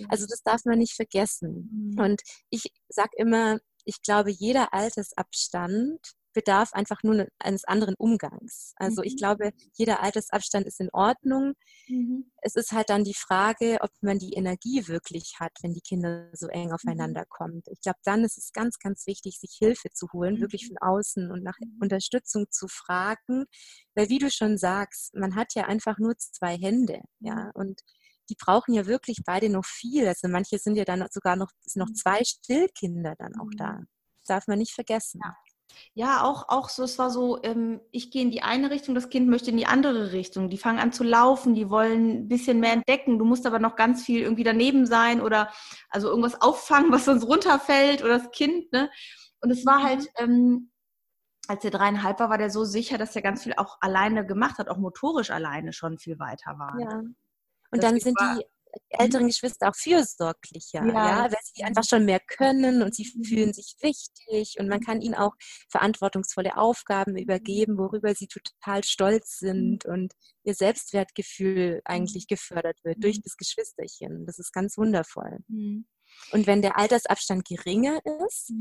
[0.09, 1.97] Also das darf man nicht vergessen.
[1.99, 5.99] Und ich sag immer, ich glaube, jeder Altersabstand
[6.35, 8.75] bedarf einfach nur eines anderen Umgangs.
[8.77, 9.07] Also mhm.
[9.07, 11.55] ich glaube, jeder Altersabstand ist in Ordnung.
[11.89, 12.31] Mhm.
[12.43, 16.29] Es ist halt dann die Frage, ob man die Energie wirklich hat, wenn die Kinder
[16.33, 16.75] so eng mhm.
[16.75, 17.63] aufeinander kommen.
[17.67, 20.41] Ich glaube, dann ist es ganz, ganz wichtig, sich Hilfe zu holen, mhm.
[20.41, 21.79] wirklich von außen und nach mhm.
[21.81, 23.47] Unterstützung zu fragen.
[23.95, 27.81] Weil wie du schon sagst, man hat ja einfach nur zwei Hände, ja, und
[28.31, 30.07] die brauchen ja wirklich beide noch viel.
[30.07, 33.81] Also manche sind ja dann sogar noch, noch zwei Stillkinder dann auch da.
[34.23, 35.21] Das darf man nicht vergessen.
[35.23, 35.37] Ja.
[35.95, 39.11] Ja, auch, auch so, es war so, ähm, ich gehe in die eine Richtung, das
[39.11, 40.51] Kind möchte in die andere Richtung.
[40.51, 43.19] Die fangen an zu laufen, die wollen ein bisschen mehr entdecken.
[43.19, 45.51] Du musst aber noch ganz viel irgendwie daneben sein oder
[45.91, 48.91] also irgendwas auffangen, was sonst runterfällt oder das Kind, ne?
[49.41, 50.25] Und es war halt, mhm.
[50.25, 50.71] ähm,
[51.49, 54.59] als er dreieinhalb war, war der so sicher, dass er ganz viel auch alleine gemacht
[54.59, 56.79] hat, auch motorisch alleine schon viel weiter war.
[56.81, 56.99] Ja.
[56.99, 57.15] Und
[57.71, 58.45] das dann sind die
[58.89, 60.93] älteren Geschwister auch fürsorglicher, ja.
[60.93, 61.25] ja.
[61.25, 63.25] weil sie einfach schon mehr können und sie mhm.
[63.25, 65.33] fühlen sich wichtig und man kann ihnen auch
[65.69, 69.93] verantwortungsvolle Aufgaben übergeben, worüber sie total stolz sind mhm.
[69.93, 70.13] und
[70.45, 72.35] ihr Selbstwertgefühl eigentlich mhm.
[72.35, 74.27] gefördert wird durch das Geschwisterchen.
[74.27, 75.39] Das ist ganz wundervoll.
[76.33, 78.53] Und wenn der Altersabstand geringer ist,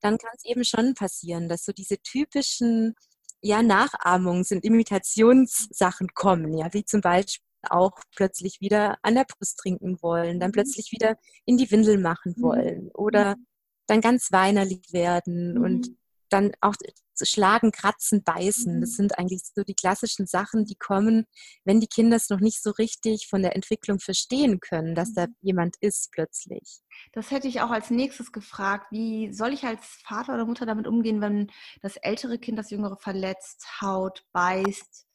[0.00, 2.94] dann kann es eben schon passieren, dass so diese typischen
[3.40, 9.58] ja, Nachahmungs- und Imitationssachen kommen, ja, wie zum Beispiel auch plötzlich wieder an der Brust
[9.58, 10.52] trinken wollen, dann mhm.
[10.52, 12.42] plötzlich wieder in die Windel machen mhm.
[12.42, 13.46] wollen oder mhm.
[13.86, 15.88] dann ganz weinerlich werden und
[16.30, 16.74] dann auch
[17.22, 18.80] schlagen, kratzen, beißen.
[18.80, 21.26] Das sind eigentlich so die klassischen Sachen, die kommen,
[21.64, 25.26] wenn die Kinder es noch nicht so richtig von der Entwicklung verstehen können, dass da
[25.40, 26.80] jemand ist plötzlich.
[27.12, 28.86] Das hätte ich auch als nächstes gefragt.
[28.90, 32.96] Wie soll ich als Vater oder Mutter damit umgehen, wenn das ältere Kind das jüngere
[32.96, 35.06] verletzt, haut, beißt?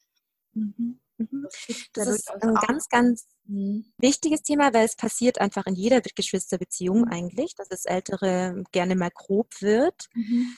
[0.54, 1.00] Mhm.
[1.18, 1.48] Mhm.
[1.94, 3.86] Das, ist ein ganz, ganz mhm.
[3.98, 7.12] wichtiges Thema, weil es passiert einfach in jeder Geschwisterbeziehung mhm.
[7.12, 10.08] eigentlich, dass das Ältere gerne mal grob wird.
[10.14, 10.56] Mhm.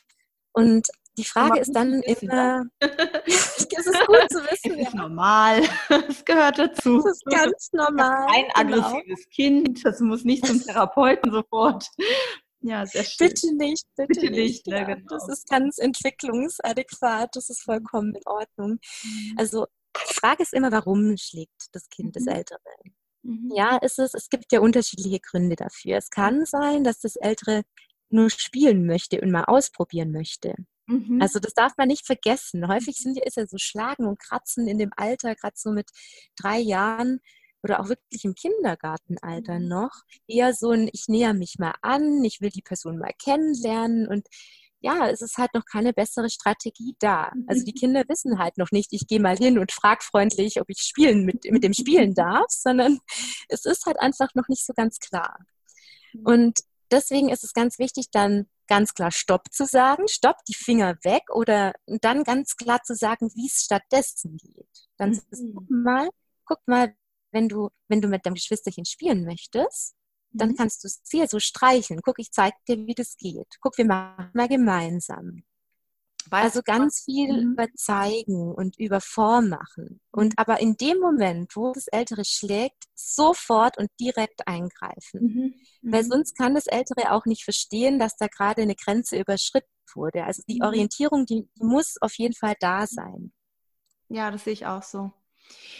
[0.53, 0.87] Und
[1.17, 2.65] die Frage ist dann immer,
[3.25, 4.79] es ist gut zu wissen.
[4.79, 5.63] Es ist normal,
[6.09, 7.01] es gehört dazu.
[7.01, 8.27] Das ist ganz normal.
[8.33, 8.87] Ein genau.
[8.87, 11.89] aggressives Kind, das muss nicht zum Therapeuten sofort.
[12.61, 13.27] Ja, sehr schön.
[13.27, 14.65] Bitte nicht, bitte, bitte nicht.
[14.65, 15.05] nicht ja, genau.
[15.07, 18.79] Das ist ganz entwicklungsadäquat, das ist vollkommen in Ordnung.
[19.37, 19.67] Also
[20.09, 22.11] die Frage ist immer, warum schlägt das Kind mhm.
[22.13, 22.59] das Ältere?
[23.23, 23.51] Mhm.
[23.55, 25.97] Ja, ist es, es gibt ja unterschiedliche Gründe dafür.
[25.97, 27.63] Es kann sein, dass das Ältere
[28.09, 30.55] nur spielen möchte und mal ausprobieren möchte.
[30.87, 31.21] Mhm.
[31.21, 32.67] Also das darf man nicht vergessen.
[32.67, 35.89] Häufig sind, ist ja so Schlagen und Kratzen in dem Alter, gerade so mit
[36.35, 37.19] drei Jahren
[37.63, 39.67] oder auch wirklich im Kindergartenalter mhm.
[39.67, 44.07] noch, eher so ein, ich näher mich mal an, ich will die Person mal kennenlernen
[44.07, 44.27] und
[44.85, 47.31] ja, es ist halt noch keine bessere Strategie da.
[47.47, 50.69] Also die Kinder wissen halt noch nicht, ich gehe mal hin und frage freundlich, ob
[50.69, 52.99] ich spielen mit, mit dem spielen darf, sondern
[53.49, 55.39] es ist halt einfach noch nicht so ganz klar.
[56.13, 56.25] Mhm.
[56.25, 56.59] Und
[56.91, 61.23] deswegen ist es ganz wichtig, dann ganz klar Stopp zu sagen, Stopp, die Finger weg
[61.33, 64.87] oder dann ganz klar zu sagen, wie es stattdessen geht.
[64.97, 65.53] Dann mhm.
[65.55, 66.09] guck mal,
[66.45, 66.93] guck mal,
[67.31, 69.95] wenn du, wenn du mit deinem Geschwisterchen spielen möchtest,
[70.35, 70.55] dann mhm.
[70.55, 72.01] kannst du es hier so streicheln.
[72.03, 73.47] Guck, ich zeig dir, wie das geht.
[73.61, 75.43] Guck, wir machen mal gemeinsam.
[76.31, 77.51] Also ganz viel mhm.
[77.53, 80.01] über zeigen und über vormachen.
[80.11, 80.37] Und mhm.
[80.37, 85.21] aber in dem Moment, wo das Ältere schlägt, sofort und direkt eingreifen.
[85.81, 85.91] Mhm.
[85.91, 90.23] Weil sonst kann das Ältere auch nicht verstehen, dass da gerade eine Grenze überschritten wurde.
[90.23, 90.61] Also die.
[90.61, 93.31] Orientierung, die, muss auf jeden Fall da sein.
[94.09, 95.11] Ja, das sehe ich auch so.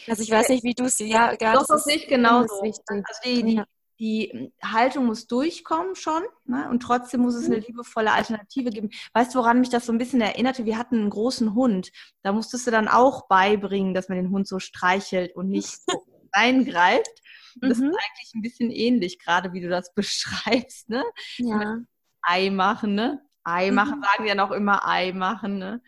[0.07, 2.61] Also ich weiß nicht, wie du es ja, ja das, das ist nicht genauso.
[2.61, 2.81] Also
[3.23, 3.63] die, die,
[3.99, 6.69] die Haltung muss durchkommen schon ne?
[6.69, 7.63] und trotzdem muss es eine mhm.
[7.67, 8.89] liebevolle Alternative geben.
[9.13, 10.65] Weißt du, woran mich das so ein bisschen erinnerte?
[10.65, 11.91] Wir hatten einen großen Hund.
[12.21, 16.05] Da musstest du dann auch beibringen, dass man den Hund so streichelt und nicht so
[16.33, 17.21] reingreift.
[17.61, 17.89] Das mhm.
[17.89, 20.89] ist eigentlich ein bisschen ähnlich, gerade wie du das beschreibst.
[20.89, 21.03] Ne?
[21.37, 21.77] Ja.
[22.21, 23.21] Ei machen, ne?
[23.43, 24.03] Ei machen, mhm.
[24.03, 25.81] sagen ja noch immer Ei machen, ne?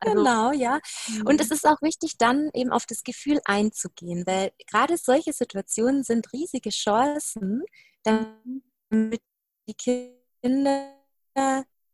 [0.00, 0.80] Also, genau, ja.
[1.24, 1.40] Und mhm.
[1.40, 6.32] es ist auch wichtig, dann eben auf das Gefühl einzugehen, weil gerade solche Situationen sind
[6.32, 7.62] riesige Chancen,
[8.02, 9.22] damit
[9.68, 10.94] die Kinder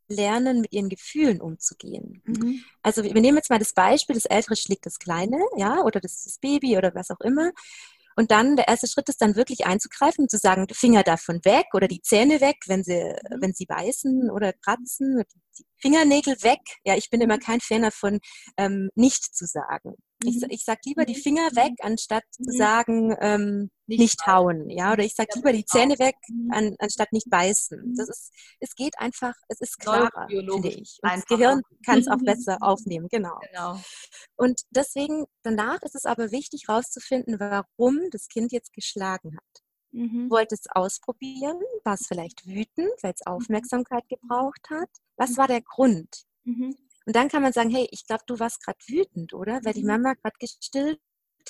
[0.09, 2.23] lernen, mit ihren Gefühlen umzugehen.
[2.25, 2.63] Mhm.
[2.83, 6.23] Also wir nehmen jetzt mal das Beispiel, das Ältere schlägt das Kleine, ja, oder das,
[6.25, 7.51] das Baby oder was auch immer.
[8.19, 11.67] Und dann der erste Schritt ist dann wirklich einzugreifen und zu sagen, Finger davon weg
[11.75, 13.43] oder die Zähne weg, wenn sie, mhm.
[13.43, 15.23] wenn sie beißen oder kratzen,
[15.59, 16.61] die Fingernägel weg.
[16.85, 18.21] Ja, ich bin immer kein Fan davon,
[18.57, 19.95] ähm, nicht zu sagen.
[20.23, 20.29] Mhm.
[20.29, 21.23] Ich, ich sage lieber die mhm.
[21.23, 22.45] Finger weg, anstatt mhm.
[22.45, 24.69] zu sagen, ähm, nicht, nicht hauen.
[24.71, 26.17] Ja, oder ich sage lieber die Zähne weg,
[26.51, 27.95] an, anstatt nicht beißen.
[27.97, 30.99] Das ist, es geht einfach, es ist klarer, finde ich.
[31.03, 33.39] Und das Gehirn kann es auch besser aufnehmen, genau.
[33.51, 33.81] genau.
[34.37, 39.63] Und deswegen, danach ist es aber wichtig, herauszufinden, warum das Kind jetzt geschlagen hat.
[39.93, 40.29] Mhm.
[40.31, 41.59] Wollte es ausprobieren?
[41.85, 44.91] War es vielleicht wütend, weil es Aufmerksamkeit gebraucht hat?
[45.17, 46.25] Was war der Grund?
[46.45, 46.77] Mhm.
[47.07, 49.61] Und dann kann man sagen, hey, ich glaube, du warst gerade wütend, oder?
[49.65, 49.89] Weil die mhm.
[49.89, 51.01] Mama gerade gestillt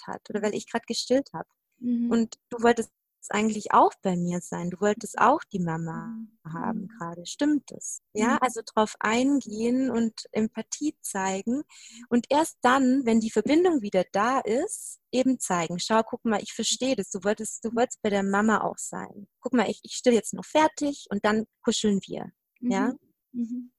[0.06, 1.48] hat oder weil ich gerade gestillt habe.
[1.78, 2.10] Mhm.
[2.10, 2.90] Und du wolltest
[3.30, 4.70] eigentlich auch bei mir sein.
[4.70, 6.52] Du wolltest auch die Mama mhm.
[6.52, 7.26] haben gerade.
[7.26, 8.00] Stimmt es?
[8.12, 8.38] Ja, mhm.
[8.40, 11.62] also drauf eingehen und Empathie zeigen.
[12.08, 15.78] Und erst dann, wenn die Verbindung wieder da ist, eben zeigen.
[15.78, 17.10] Schau, guck mal, ich verstehe das.
[17.10, 19.26] Du wolltest, du wolltest bei der Mama auch sein.
[19.40, 22.30] Guck mal, ich, ich still jetzt noch fertig und dann kuscheln wir.
[22.60, 22.88] Ja.
[22.88, 22.98] Mhm.
[23.36, 23.72] Mhm.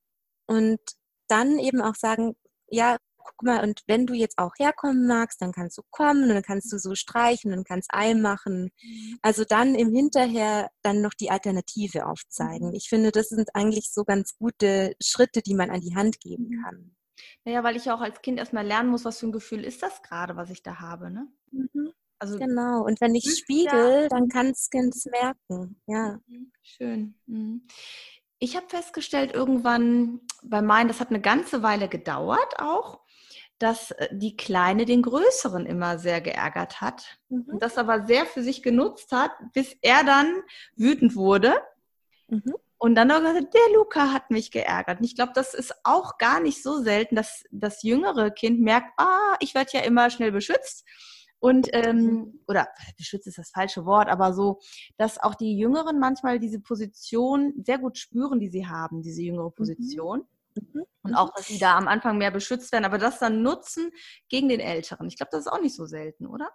[0.48, 0.80] Und
[1.28, 2.36] dann eben auch sagen,
[2.70, 6.30] ja, guck mal, und wenn du jetzt auch herkommen magst, dann kannst du kommen und
[6.30, 8.72] dann kannst du so streichen und kannst Ei machen.
[8.82, 9.20] Mhm.
[9.22, 12.70] Also dann im Hinterher dann noch die Alternative aufzeigen.
[12.70, 12.76] Mhm.
[12.76, 16.62] Ich finde, das sind eigentlich so ganz gute Schritte, die man an die Hand geben
[16.63, 16.96] kann.
[17.43, 19.84] Naja, weil ich ja auch als Kind erstmal lernen muss, was für ein Gefühl ist
[19.84, 21.28] das gerade, was ich da habe, ne?
[21.52, 21.91] Mhm.
[22.20, 24.08] Also, genau, und wenn ich spiegel, ja.
[24.08, 25.80] dann kann das Kind es merken.
[25.86, 26.20] Ja.
[26.63, 27.13] Schön.
[27.28, 27.67] Mhm.
[28.39, 33.00] Ich habe festgestellt, irgendwann bei meinen, das hat eine ganze Weile gedauert auch,
[33.60, 37.45] dass äh, die Kleine den Größeren immer sehr geärgert hat mhm.
[37.47, 40.41] und das aber sehr für sich genutzt hat, bis er dann
[40.76, 41.56] wütend wurde.
[42.28, 42.54] Mhm.
[42.80, 45.00] Und dann auch gesagt, der Luca hat mich geärgert.
[45.00, 48.91] Und ich glaube, das ist auch gar nicht so selten, dass das jüngere Kind merkt,
[48.97, 50.86] ah, ich werde ja immer schnell beschützt.
[51.39, 52.39] Und, ähm, mhm.
[52.47, 54.60] oder beschützt ist das falsche Wort, aber so,
[54.97, 59.50] dass auch die Jüngeren manchmal diese Position sehr gut spüren, die sie haben, diese jüngere
[59.50, 59.56] mhm.
[59.56, 60.28] Position.
[60.56, 60.84] Mhm.
[61.04, 63.91] Und auch, dass sie da am Anfang mehr beschützt werden, aber das dann nutzen
[64.30, 65.08] gegen den Älteren.
[65.08, 66.50] Ich glaube, das ist auch nicht so selten, oder?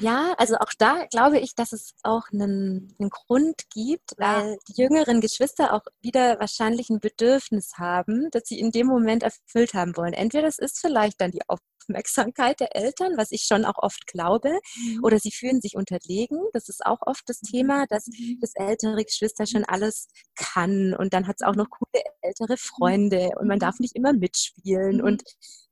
[0.00, 4.80] Ja, also auch da glaube ich, dass es auch einen, einen Grund gibt, weil die
[4.80, 9.96] jüngeren Geschwister auch wieder wahrscheinlich ein Bedürfnis haben, das sie in dem Moment erfüllt haben
[9.96, 10.12] wollen.
[10.12, 14.58] Entweder das ist vielleicht dann die Aufmerksamkeit der Eltern, was ich schon auch oft glaube,
[14.76, 15.04] mhm.
[15.04, 16.38] oder sie fühlen sich unterlegen.
[16.52, 18.38] Das ist auch oft das Thema, dass mhm.
[18.40, 23.30] das ältere Geschwister schon alles kann und dann hat es auch noch coole ältere Freunde
[23.38, 25.22] und man darf nicht immer mitspielen und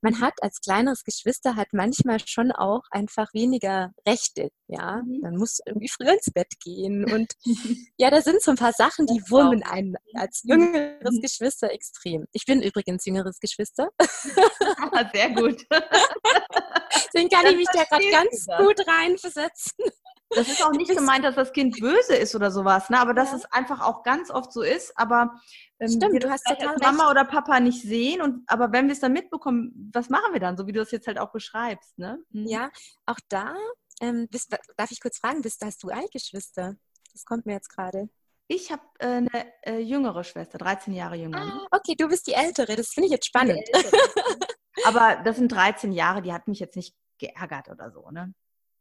[0.04, 5.00] man hat als kleineres Geschwister hat manchmal schon auch einfach weniger Rechte, ja.
[5.02, 5.20] Mhm.
[5.22, 7.32] Man muss irgendwie früher ins Bett gehen und
[7.96, 12.26] ja, da sind so ein paar Sachen, die wurmen einen als jüngeres Geschwister extrem.
[12.32, 13.88] Ich bin übrigens jüngeres Geschwister.
[14.92, 15.64] Ah, sehr gut.
[15.70, 19.84] Deswegen kann das ich mich da gerade ganz gut reinversetzen.
[20.34, 23.00] Das ist auch nicht gemeint, dass das Kind böse ist oder sowas, ne?
[23.00, 23.38] aber dass ja.
[23.38, 24.96] es einfach auch ganz oft so ist.
[24.96, 25.40] Aber
[25.80, 28.20] ähm, Stimmt, du hast total Mama oder Papa nicht sehen.
[28.20, 30.90] Und, aber wenn wir es dann mitbekommen, was machen wir dann, so wie du das
[30.90, 31.98] jetzt halt auch beschreibst?
[31.98, 32.18] Ne?
[32.30, 32.46] Mhm.
[32.46, 32.70] Ja,
[33.06, 33.54] auch da,
[34.00, 36.76] ähm, bist, darf ich kurz fragen, bist, hast du Geschwister?
[37.12, 38.08] Das kommt mir jetzt gerade.
[38.46, 39.30] Ich habe äh, eine
[39.62, 41.66] äh, jüngere Schwester, 13 Jahre jünger.
[41.70, 42.76] Ah, okay, du bist die Ältere.
[42.76, 43.62] Das finde ich jetzt spannend.
[44.84, 48.34] Aber das sind 13 Jahre, die hat mich jetzt nicht geärgert oder so, ne?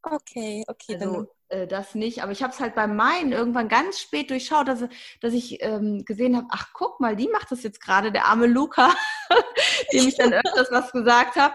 [0.04, 0.98] Okay, okay.
[1.00, 2.22] Also äh, das nicht.
[2.22, 4.84] Aber ich habe es halt bei meinen irgendwann ganz spät durchschaut, dass,
[5.20, 8.46] dass ich ähm, gesehen habe, ach guck mal, die macht das jetzt gerade, der arme
[8.46, 8.94] Luca,
[9.92, 11.54] dem ich dann öfters was gesagt habe.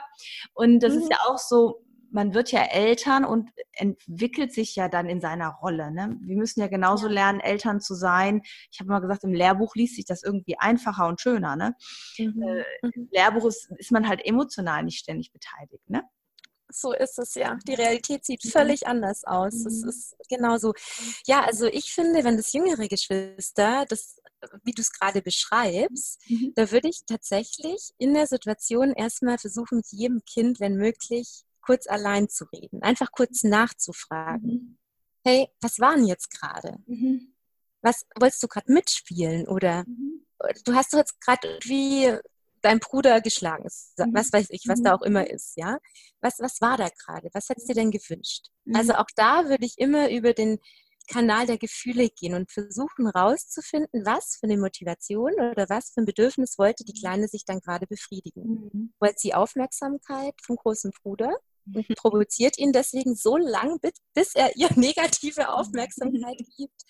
[0.54, 1.02] Und das mhm.
[1.02, 5.50] ist ja auch so, man wird ja Eltern und entwickelt sich ja dann in seiner
[5.50, 5.92] Rolle.
[5.92, 6.18] Ne?
[6.22, 8.42] Wir müssen ja genauso lernen, Eltern zu sein.
[8.72, 11.56] Ich habe mal gesagt, im Lehrbuch liest sich das irgendwie einfacher und schöner.
[11.56, 11.76] Ne?
[12.18, 12.42] Mhm.
[12.42, 13.10] Äh, Im mhm.
[13.12, 15.88] Lehrbuch ist, ist man halt emotional nicht ständig beteiligt.
[15.88, 16.04] Ne?
[16.72, 17.58] So ist es ja.
[17.68, 18.50] Die Realität sieht mhm.
[18.50, 19.54] völlig anders aus.
[19.54, 19.68] Mhm.
[19.68, 20.74] Es ist genauso.
[21.26, 24.22] Ja, also ich finde, wenn das jüngere Geschwister, das,
[24.64, 26.54] wie du es gerade beschreibst, mhm.
[26.56, 31.88] da würde ich tatsächlich in der Situation erstmal versuchen, mit jedem Kind, wenn möglich, kurz
[31.88, 34.50] allein zu reden, einfach kurz nachzufragen.
[34.50, 34.78] Mhm.
[35.26, 36.78] Hey, was war denn jetzt gerade?
[36.86, 37.34] Mhm.
[37.82, 39.48] Was wolltest du gerade mitspielen?
[39.48, 40.26] Oder mhm.
[40.66, 42.18] du hast doch jetzt gerade wie
[42.62, 44.14] dein Bruder geschlagen ist, mhm.
[44.14, 44.96] was weiß ich, was da mhm.
[44.98, 45.80] auch immer ist, ja?
[46.22, 47.30] Was, was war da gerade?
[47.34, 48.48] Was hättest du dir denn gewünscht?
[48.74, 50.60] Also auch da würde ich immer über den
[51.10, 56.06] Kanal der Gefühle gehen und versuchen rauszufinden, was für eine Motivation oder was für ein
[56.06, 58.70] Bedürfnis wollte die Kleine sich dann gerade befriedigen.
[58.72, 58.94] Mhm.
[59.00, 61.36] Wollte sie Aufmerksamkeit vom großen Bruder
[61.74, 63.80] und provoziert ihn deswegen so lang,
[64.14, 66.84] bis er ihr negative Aufmerksamkeit gibt?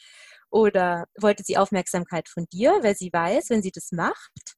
[0.52, 4.56] Oder wollte sie Aufmerksamkeit von dir, weil sie weiß, wenn sie das macht,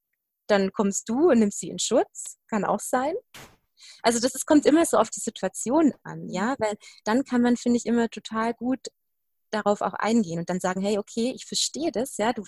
[0.51, 2.37] dann kommst du und nimmst sie in Schutz?
[2.47, 3.15] Kann auch sein.
[4.03, 7.57] Also das ist, kommt immer so auf die Situation an, ja, weil dann kann man,
[7.57, 8.79] finde ich, immer total gut
[9.51, 12.43] darauf auch eingehen und dann sagen, hey, okay, ich verstehe das, ja, du,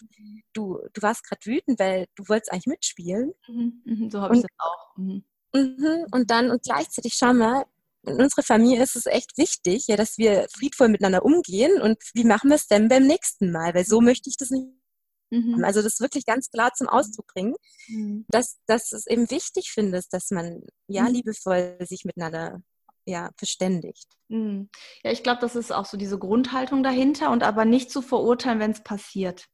[0.53, 3.33] du, du warst gerade wütend, weil du wolltest eigentlich mitspielen.
[3.47, 4.97] Mhm, mhm so habe ich das auch.
[4.97, 5.23] Mhm.
[5.53, 7.65] Mhm, und dann, und gleichzeitig, schau mal,
[8.05, 12.25] in unserer Familie ist es echt wichtig, ja, dass wir friedvoll miteinander umgehen und wie
[12.25, 14.67] machen wir es denn beim nächsten Mal, weil so möchte ich das nicht
[15.33, 15.63] Mhm.
[15.63, 17.55] Also das wirklich ganz klar zum Ausdruck bringen,
[17.87, 18.25] mhm.
[18.29, 21.13] dass, dass es eben wichtig findest, dass man ja mhm.
[21.13, 22.61] liebevoll sich miteinander
[23.05, 24.07] ja, verständigt.
[24.29, 24.69] Mhm.
[25.03, 28.59] Ja, ich glaube, das ist auch so diese Grundhaltung dahinter und aber nicht zu verurteilen,
[28.59, 29.47] wenn es passiert.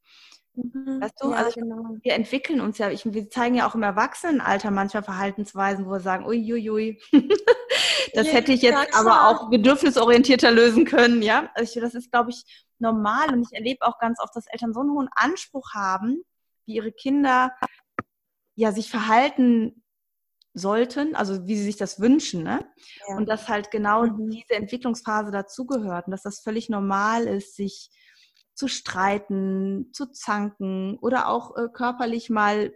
[0.54, 1.00] Mhm.
[1.02, 1.96] Weißt du, ja, also genau.
[2.02, 6.00] wir entwickeln uns ja, ich, wir zeigen ja auch im Erwachsenenalter manchmal Verhaltensweisen, wo wir
[6.02, 7.00] sagen, uiuiui,
[8.14, 11.50] das ja, hätte ich jetzt ja, aber auch bedürfnisorientierter lösen können, ja.
[11.56, 12.44] Also das ist, glaube ich,
[12.82, 16.24] normal und ich erlebe auch ganz oft, dass Eltern so einen hohen Anspruch haben,
[16.66, 17.52] wie ihre Kinder
[18.56, 19.84] ja sich verhalten
[20.54, 22.68] sollten, also wie sie sich das wünschen, ne?
[23.08, 23.16] Ja.
[23.16, 24.30] Und dass halt genau mhm.
[24.30, 27.90] diese Entwicklungsphase dazugehört und dass das völlig normal ist, sich
[28.54, 32.74] zu streiten, zu zanken oder auch äh, körperlich mal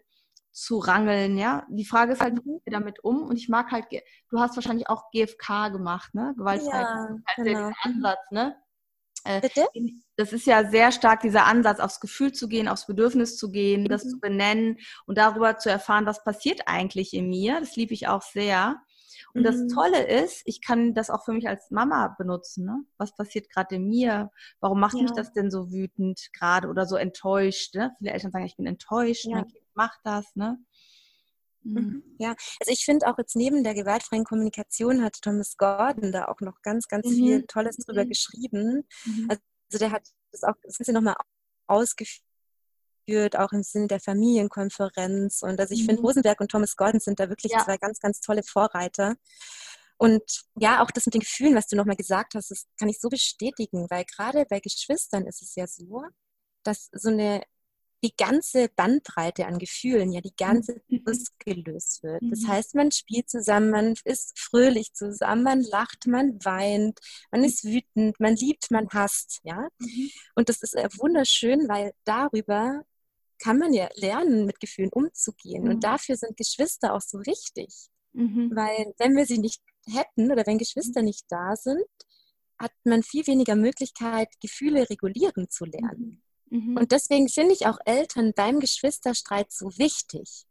[0.52, 1.66] zu rangeln, ja.
[1.70, 3.24] Die Frage ist halt, wie gehen wir damit um?
[3.24, 3.88] Und ich mag halt,
[4.30, 6.34] du hast wahrscheinlich auch GFK gemacht, ne?
[6.38, 6.80] Gewaltfrei.
[6.80, 7.72] Ja, halt genau.
[7.82, 8.56] Ansatz, ne?
[9.26, 9.68] Äh, Bitte?
[10.18, 13.84] Das ist ja sehr stark dieser Ansatz, aufs Gefühl zu gehen, aufs Bedürfnis zu gehen,
[13.84, 13.90] mhm.
[13.90, 17.60] das zu benennen und darüber zu erfahren, was passiert eigentlich in mir.
[17.60, 18.78] Das liebe ich auch sehr.
[19.34, 19.46] Und mhm.
[19.46, 22.66] das Tolle ist, ich kann das auch für mich als Mama benutzen.
[22.66, 22.84] Ne?
[22.98, 24.30] Was passiert gerade in mir?
[24.60, 25.04] Warum macht ja.
[25.04, 27.76] mich das denn so wütend gerade oder so enttäuscht?
[27.76, 27.92] Ne?
[27.98, 29.38] Viele Eltern sagen, ich bin enttäuscht, ja.
[29.38, 30.36] mein Kind macht das.
[30.36, 30.58] Ne?
[31.64, 32.04] Mhm.
[32.20, 36.40] Ja, also ich finde auch jetzt neben der gewaltfreien Kommunikation hat Thomas Gordon da auch
[36.40, 37.16] noch ganz, ganz mhm.
[37.16, 38.10] viel Tolles drüber mhm.
[38.10, 38.88] geschrieben.
[39.06, 39.28] Mhm.
[39.30, 39.42] Also
[39.80, 41.16] der hat das auch, das ja nochmal
[41.68, 45.42] ausgeführt, auch im Sinne der Familienkonferenz.
[45.42, 46.08] Und also ich finde, mhm.
[46.08, 47.64] Rosenberg und Thomas Gordon sind da wirklich ja.
[47.64, 49.16] zwei ganz, ganz tolle Vorreiter.
[49.98, 53.00] Und ja, auch das mit den Gefühlen, was du nochmal gesagt hast, das kann ich
[53.00, 56.04] so bestätigen, weil gerade bei Geschwistern ist es ja so,
[56.64, 57.44] dass so eine
[58.04, 61.04] die ganze Bandbreite an Gefühlen, ja, die ganze mhm.
[61.08, 62.22] ausgelöst wird.
[62.30, 62.48] Das mhm.
[62.48, 67.00] heißt, man spielt zusammen, man ist fröhlich zusammen, man lacht, man weint,
[67.32, 69.68] man ist wütend, man liebt, man hasst, ja.
[69.80, 70.10] Mhm.
[70.36, 72.84] Und das ist wunderschön, weil darüber
[73.40, 75.68] kann man ja lernen, mit Gefühlen umzugehen.
[75.68, 77.90] Und dafür sind Geschwister auch so wichtig.
[78.56, 81.84] Weil wenn wir sie nicht hätten oder wenn Geschwister nicht da sind,
[82.58, 86.23] hat man viel weniger Möglichkeit, Gefühle regulieren zu lernen.
[86.54, 86.78] Mhm.
[86.78, 90.46] Und deswegen finde ich auch Eltern beim Geschwisterstreit so wichtig.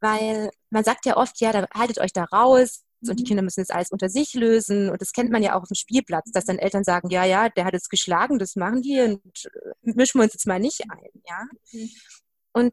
[0.00, 3.28] Weil man sagt ja oft, ja, da haltet euch da raus, und die mhm.
[3.28, 4.88] Kinder müssen jetzt alles unter sich lösen.
[4.88, 7.48] Und das kennt man ja auch auf dem Spielplatz, dass dann Eltern sagen, ja, ja,
[7.48, 10.82] der hat jetzt geschlagen, das machen die und äh, mischen wir uns jetzt mal nicht
[10.90, 11.44] ein, ja.
[11.72, 11.90] Mhm.
[12.52, 12.72] Und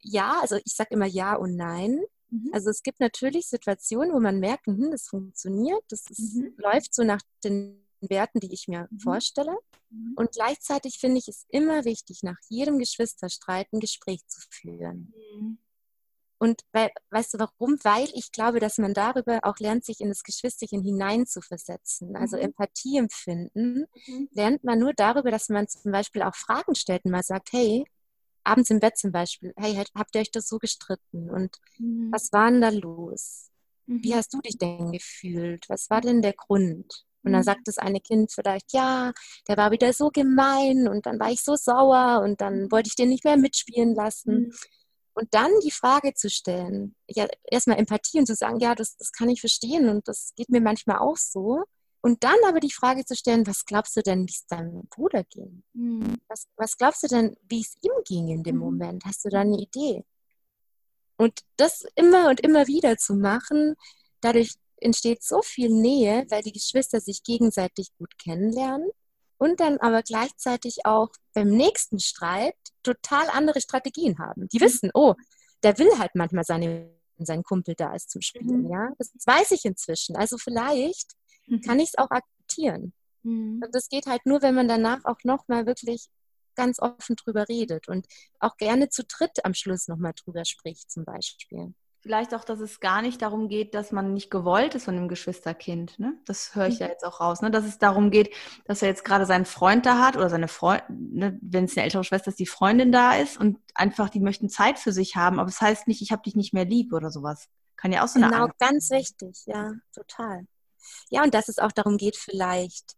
[0.00, 2.00] ja, also ich sage immer ja und nein.
[2.30, 2.50] Mhm.
[2.52, 6.54] Also es gibt natürlich Situationen, wo man merkt, hm, das funktioniert, das ist, mhm.
[6.58, 9.00] läuft so nach den Werten, die ich mir mhm.
[9.00, 9.56] vorstelle.
[9.90, 10.14] Mhm.
[10.16, 15.12] Und gleichzeitig finde ich es immer wichtig, nach jedem Geschwisterstreit ein Gespräch zu führen.
[15.34, 15.58] Mhm.
[16.38, 17.78] Und weil, weißt du warum?
[17.84, 22.16] Weil ich glaube, dass man darüber auch lernt, sich in das Geschwisterchen hineinzuversetzen.
[22.16, 22.42] Also mhm.
[22.42, 24.28] Empathie empfinden mhm.
[24.32, 27.84] lernt man nur darüber, dass man zum Beispiel auch Fragen stellt und mal sagt, hey,
[28.42, 31.30] abends im Bett zum Beispiel, hey, habt ihr euch das so gestritten?
[31.30, 32.10] Und mhm.
[32.10, 33.52] was war denn da los?
[33.86, 35.68] Wie hast du dich denn gefühlt?
[35.68, 37.04] Was war denn der Grund?
[37.24, 37.46] Und dann mhm.
[37.46, 39.12] sagt das eine Kind vielleicht, ja,
[39.48, 42.96] der war wieder so gemein und dann war ich so sauer und dann wollte ich
[42.96, 44.34] den nicht mehr mitspielen lassen.
[44.34, 44.52] Mhm.
[45.14, 49.12] Und dann die Frage zu stellen, ja, erstmal Empathie und zu sagen, ja, das, das
[49.12, 51.64] kann ich verstehen und das geht mir manchmal auch so.
[52.00, 55.22] Und dann aber die Frage zu stellen, was glaubst du denn, wie es deinem Bruder
[55.24, 55.62] ging?
[55.74, 56.16] Mhm.
[56.28, 58.62] Was, was glaubst du denn, wie es ihm ging in dem mhm.
[58.62, 59.04] Moment?
[59.04, 60.04] Hast du da eine Idee?
[61.16, 63.76] Und das immer und immer wieder zu machen,
[64.20, 68.88] dadurch entsteht so viel Nähe, weil die Geschwister sich gegenseitig gut kennenlernen
[69.38, 74.48] und dann aber gleichzeitig auch beim nächsten Streit total andere Strategien haben.
[74.48, 74.64] Die mhm.
[74.64, 75.14] wissen, oh,
[75.62, 78.70] der will halt manchmal seine, sein Kumpel da ist zum Spielen, mhm.
[78.70, 78.92] ja.
[78.98, 80.16] Das weiß ich inzwischen.
[80.16, 81.12] Also vielleicht
[81.46, 81.60] mhm.
[81.60, 82.92] kann ich es auch akzeptieren.
[83.22, 83.62] Mhm.
[83.64, 86.08] Und das geht halt nur, wenn man danach auch nochmal wirklich
[86.54, 88.06] ganz offen drüber redet und
[88.38, 91.74] auch gerne zu dritt am Schluss nochmal drüber spricht, zum Beispiel.
[92.02, 95.08] Vielleicht auch, dass es gar nicht darum geht, dass man nicht gewollt ist von dem
[95.08, 96.00] Geschwisterkind.
[96.00, 96.14] Ne?
[96.26, 96.92] Das höre ich ja mhm.
[96.92, 97.42] jetzt auch raus.
[97.42, 97.52] Ne?
[97.52, 98.34] Dass es darum geht,
[98.64, 101.38] dass er jetzt gerade seinen Freund da hat oder seine Freundin, ne?
[101.40, 104.80] wenn es eine ältere Schwester ist, die Freundin da ist und einfach, die möchten Zeit
[104.80, 105.38] für sich haben.
[105.38, 107.48] Aber es das heißt nicht, ich habe dich nicht mehr lieb oder sowas.
[107.76, 108.58] Kann ja auch so eine Genau, Angst.
[108.58, 109.40] ganz wichtig.
[109.46, 110.46] Ja, total.
[111.08, 112.96] Ja, und dass es auch darum geht, vielleicht,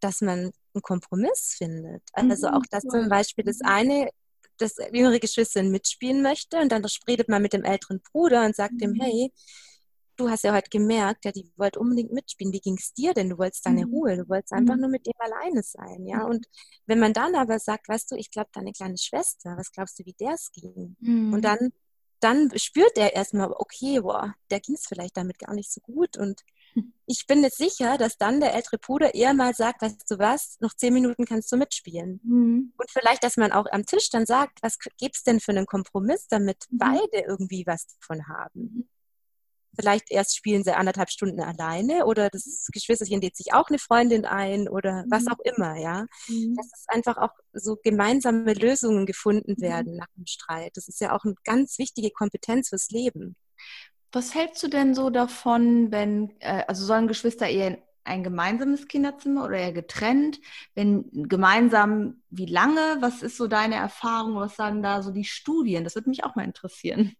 [0.00, 2.02] dass man einen Kompromiss findet.
[2.12, 2.54] Also mhm.
[2.54, 4.10] auch, dass zum Beispiel das eine
[4.58, 8.74] das jüngere Geschwister mitspielen möchte und dann redet man mit dem älteren Bruder und sagt
[8.74, 8.80] mhm.
[8.82, 9.32] ihm, hey,
[10.18, 12.52] du hast ja heute gemerkt, ja, die wollte unbedingt mitspielen.
[12.52, 13.30] Wie ging es dir denn?
[13.30, 13.92] Du wolltest deine mhm.
[13.92, 14.82] Ruhe, du wolltest einfach mhm.
[14.82, 16.24] nur mit dem alleine sein, ja.
[16.24, 16.30] Mhm.
[16.30, 16.46] Und
[16.86, 20.04] wenn man dann aber sagt, weißt du, ich glaube, deine kleine Schwester, was glaubst du,
[20.04, 20.96] wie der es ging?
[21.00, 21.32] Mhm.
[21.32, 21.72] Und dann,
[22.20, 26.16] dann spürt er erstmal, okay, boah, der ging es vielleicht damit gar nicht so gut
[26.16, 26.42] und
[27.06, 30.56] ich bin jetzt sicher, dass dann der ältere Bruder eher mal sagt, weißt du was,
[30.60, 32.20] noch zehn Minuten kannst du mitspielen.
[32.22, 32.72] Mhm.
[32.76, 35.66] Und vielleicht, dass man auch am Tisch dann sagt, was gibt es denn für einen
[35.66, 36.78] Kompromiss, damit mhm.
[36.78, 38.88] beide irgendwie was davon haben.
[39.78, 44.24] Vielleicht erst spielen sie anderthalb Stunden alleine oder das Geschwisterchen lädt sich auch eine Freundin
[44.24, 45.28] ein oder was mhm.
[45.28, 46.06] auch immer, ja.
[46.28, 46.56] Mhm.
[46.56, 49.62] Dass es einfach auch so gemeinsame Lösungen gefunden mhm.
[49.62, 50.72] werden nach dem Streit.
[50.74, 53.36] Das ist ja auch eine ganz wichtige Kompetenz fürs Leben.
[54.12, 59.44] Was hältst du denn so davon, wenn, äh, also sollen Geschwister eher ein gemeinsames Kinderzimmer
[59.44, 60.40] oder eher getrennt?
[60.74, 62.98] Wenn gemeinsam, wie lange?
[63.00, 64.36] Was ist so deine Erfahrung?
[64.36, 65.84] Was sagen da so die Studien?
[65.84, 67.14] Das würde mich auch mal interessieren.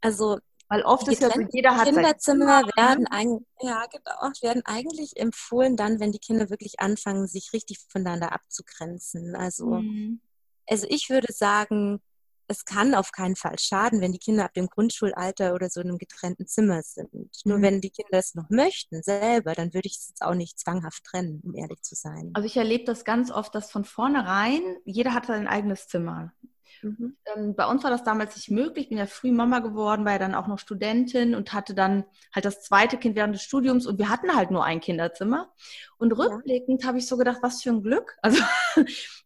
[0.00, 0.38] Also
[0.72, 5.76] weil oft ist ja so, jeder hat Kinderzimmer werden, ein, ja, genau, werden eigentlich empfohlen
[5.76, 9.36] dann, wenn die Kinder wirklich anfangen, sich richtig voneinander abzugrenzen.
[9.36, 10.22] Also, mhm.
[10.66, 12.00] also ich würde sagen,
[12.48, 15.88] es kann auf keinen Fall schaden, wenn die Kinder ab dem Grundschulalter oder so in
[15.88, 17.12] einem getrennten Zimmer sind.
[17.12, 17.30] Mhm.
[17.44, 20.58] Nur wenn die Kinder es noch möchten, selber, dann würde ich es jetzt auch nicht
[20.58, 22.30] zwanghaft trennen, um ehrlich zu sein.
[22.34, 26.32] Also ich erlebe das ganz oft, dass von vornherein jeder hat sein eigenes Zimmer.
[26.82, 27.16] Mhm.
[27.26, 28.84] Ähm, bei uns war das damals nicht möglich.
[28.84, 32.04] Ich bin ja früh Mama geworden, war ja dann auch noch Studentin und hatte dann
[32.34, 35.52] halt das zweite Kind während des Studiums und wir hatten halt nur ein Kinderzimmer.
[35.98, 36.88] Und rückblickend ja.
[36.88, 38.16] habe ich so gedacht, was für ein Glück.
[38.22, 38.42] Also,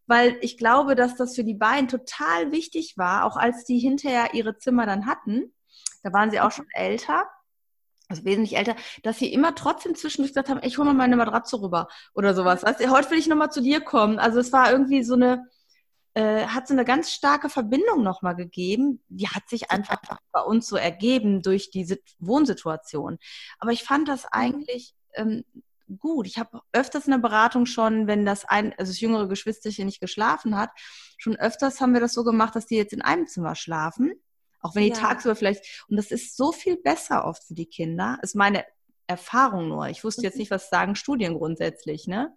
[0.07, 4.33] weil ich glaube, dass das für die beiden total wichtig war, auch als die hinterher
[4.33, 5.53] ihre Zimmer dann hatten.
[6.01, 7.27] Da waren sie auch schon älter
[8.09, 11.61] also wesentlich älter, dass sie immer trotzdem zwischendurch gesagt haben, ich hole mal meine Matratze
[11.61, 12.61] rüber oder sowas.
[12.61, 14.17] Du, heute will ich nochmal zu dir kommen.
[14.19, 15.45] Also es war irgendwie so eine,
[16.17, 19.03] äh, hat so eine ganz starke Verbindung nochmal gegeben.
[19.07, 19.99] Die hat sich einfach
[20.31, 23.19] bei uns so ergeben durch diese Wohnsituation.
[23.59, 24.29] Aber ich fand das mhm.
[24.31, 25.45] eigentlich ähm,
[25.99, 26.25] gut.
[26.25, 29.99] Ich habe öfters in der Beratung schon, wenn das ein, also das jüngere Geschwisterchen nicht
[29.99, 30.71] geschlafen hat,
[31.19, 34.11] schon öfters haben wir das so gemacht, dass die jetzt in einem Zimmer schlafen.
[34.59, 34.95] Auch wenn die ja.
[34.95, 38.65] tagsüber vielleicht, und das ist so viel besser oft für die Kinder, ist meine
[39.05, 39.87] Erfahrung nur.
[39.89, 40.39] Ich wusste jetzt mhm.
[40.39, 42.35] nicht, was sagen Studien grundsätzlich, ne?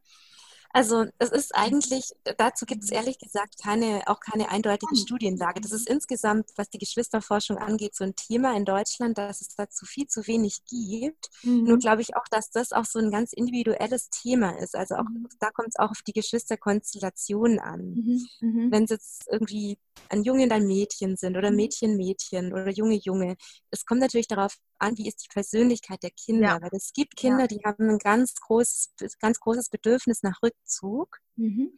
[0.72, 5.60] Also es ist eigentlich, dazu gibt es ehrlich gesagt keine, auch keine eindeutige Studienlage.
[5.60, 9.84] Das ist insgesamt, was die Geschwisterforschung angeht, so ein Thema in Deutschland, dass es dazu
[9.84, 11.30] viel zu wenig gibt.
[11.42, 11.64] Mhm.
[11.64, 14.76] Nur glaube ich auch, dass das auch so ein ganz individuelles Thema ist.
[14.76, 15.28] Also auch mhm.
[15.40, 17.94] da kommt es auch auf die Geschwisterkonstellation an.
[17.94, 18.28] Mhm.
[18.40, 18.70] mhm.
[18.70, 21.56] Wenn es jetzt irgendwie ein Junge ein Mädchen sind oder mhm.
[21.56, 23.36] Mädchen, Mädchen oder Junge, Junge.
[23.70, 26.48] Es kommt natürlich darauf an, wie ist die Persönlichkeit der Kinder.
[26.48, 26.62] Ja.
[26.62, 27.46] Weil es gibt Kinder, ja.
[27.46, 31.18] die haben ein ganz großes, ganz großes Bedürfnis nach Rückzug.
[31.36, 31.76] Mhm.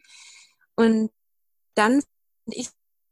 [0.76, 1.10] Und
[1.74, 2.02] dann
[2.44, 2.68] finde ich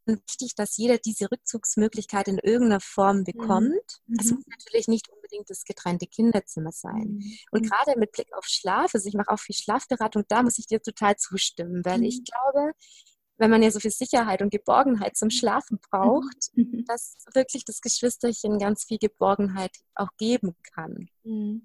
[0.07, 3.25] wichtig, dass jeder diese Rückzugsmöglichkeit in irgendeiner Form mhm.
[3.25, 4.01] bekommt.
[4.19, 4.37] Es mhm.
[4.37, 7.19] muss natürlich nicht unbedingt das getrennte Kinderzimmer sein.
[7.19, 7.39] Mhm.
[7.53, 7.69] Und mhm.
[7.69, 10.81] gerade mit Blick auf Schlaf, also ich mache auch viel Schlafberatung, da muss ich dir
[10.81, 12.73] total zustimmen, weil ich glaube,
[13.41, 16.85] wenn man ja so viel Sicherheit und Geborgenheit zum Schlafen braucht, mhm.
[16.87, 21.09] dass wirklich das Geschwisterchen ganz viel Geborgenheit auch geben kann.
[21.25, 21.63] Mhm.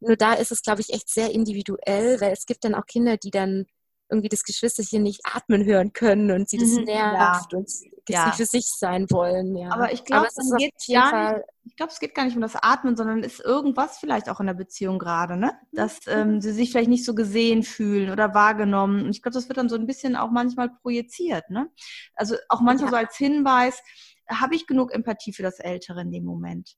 [0.00, 3.16] Nur da ist es, glaube ich, echt sehr individuell, weil es gibt dann auch Kinder,
[3.16, 3.66] die dann
[4.08, 7.58] irgendwie das Geschwisterchen nicht atmen hören können und sie das mhm, nervt ja.
[7.58, 7.70] und
[8.08, 8.26] ja.
[8.26, 9.56] nicht für sich sein wollen.
[9.56, 9.70] Ja.
[9.70, 12.96] Aber ich glaube, es, geht gar nicht, glaub, es geht gar nicht um das Atmen,
[12.96, 15.58] sondern ist irgendwas vielleicht auch in der Beziehung gerade, ne?
[15.72, 16.40] dass ähm, mhm.
[16.40, 19.04] sie sich vielleicht nicht so gesehen fühlen oder wahrgenommen.
[19.04, 21.50] Und ich glaube, das wird dann so ein bisschen auch manchmal projiziert.
[21.50, 21.68] Ne?
[22.14, 22.98] Also auch manchmal ja.
[22.98, 23.82] so als Hinweis,
[24.28, 26.76] habe ich genug Empathie für das Ältere in dem Moment?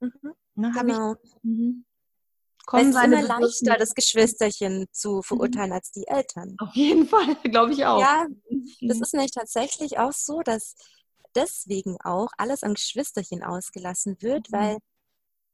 [0.00, 0.32] Mhm.
[0.54, 1.14] Ne, genau.
[1.22, 1.84] ich, mhm
[2.70, 5.22] kommen es ist immer leichter, das Geschwisterchen zu mhm.
[5.24, 5.74] verurteilen mhm.
[5.74, 6.54] als die Eltern.
[6.58, 8.00] Auf jeden Fall, glaube ich auch.
[8.00, 8.26] Ja,
[8.80, 9.02] das mhm.
[9.02, 10.76] ist nämlich tatsächlich auch so, dass
[11.34, 14.56] deswegen auch alles am Geschwisterchen ausgelassen wird, mhm.
[14.56, 14.78] weil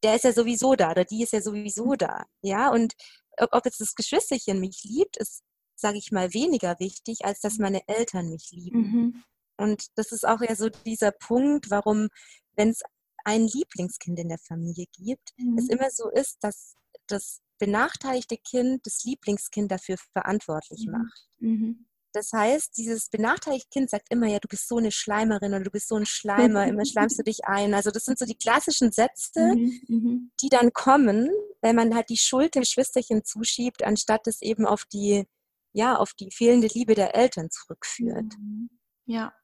[0.03, 2.27] der ist ja sowieso da oder die ist ja sowieso da.
[2.43, 2.93] Ja, und
[3.39, 5.43] ob, ob jetzt das Geschwisterchen mich liebt, ist,
[5.75, 8.81] sage ich mal, weniger wichtig, als dass meine Eltern mich lieben.
[8.81, 9.25] Mhm.
[9.57, 12.09] Und das ist auch ja so dieser Punkt, warum,
[12.57, 12.83] wenn es
[13.25, 15.57] ein Lieblingskind in der Familie gibt, mhm.
[15.57, 16.75] es immer so ist, dass
[17.07, 20.92] das benachteiligte Kind das Lieblingskind dafür verantwortlich mhm.
[20.92, 21.28] macht.
[21.38, 21.86] Mhm.
[22.12, 25.70] Das heißt, dieses benachteiligte Kind sagt immer, ja, du bist so eine Schleimerin oder du
[25.70, 27.74] bist so ein Schleimer, immer schleimst du dich ein.
[27.74, 30.32] Also das sind so die klassischen Sätze, mhm, mhm.
[30.40, 31.28] die dann kommen,
[31.61, 35.26] wenn man halt die Schuld dem Geschwisterchen zuschiebt, anstatt es eben auf die,
[35.72, 38.32] ja, auf die fehlende Liebe der Eltern zurückführt.
[38.38, 38.70] Mhm.
[39.04, 39.34] Ja.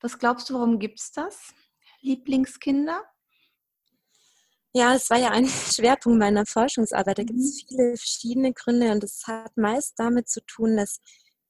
[0.00, 1.54] Was glaubst du, warum gibt es das?
[2.02, 3.02] Lieblingskinder?
[4.72, 7.18] Ja, es war ja ein Schwerpunkt meiner Forschungsarbeit.
[7.18, 7.66] Da gibt es mhm.
[7.68, 11.00] viele verschiedene Gründe und es hat meist damit zu tun, dass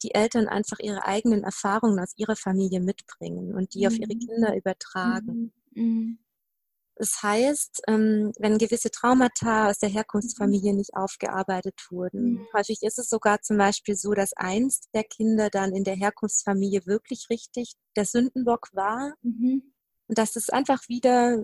[0.02, 3.86] die Eltern einfach ihre eigenen Erfahrungen aus ihrer Familie mitbringen und die mhm.
[3.86, 4.20] auf ihre mhm.
[4.20, 5.52] Kinder übertragen.
[5.72, 5.82] Mhm.
[5.84, 6.18] mhm.
[6.96, 12.46] Das heißt, ähm, wenn gewisse Traumata aus der Herkunftsfamilie nicht aufgearbeitet wurden, mhm.
[12.52, 16.84] häufig ist es sogar zum Beispiel so, dass eins der Kinder dann in der Herkunftsfamilie
[16.84, 21.38] wirklich richtig der Sündenbock war und dass es einfach wieder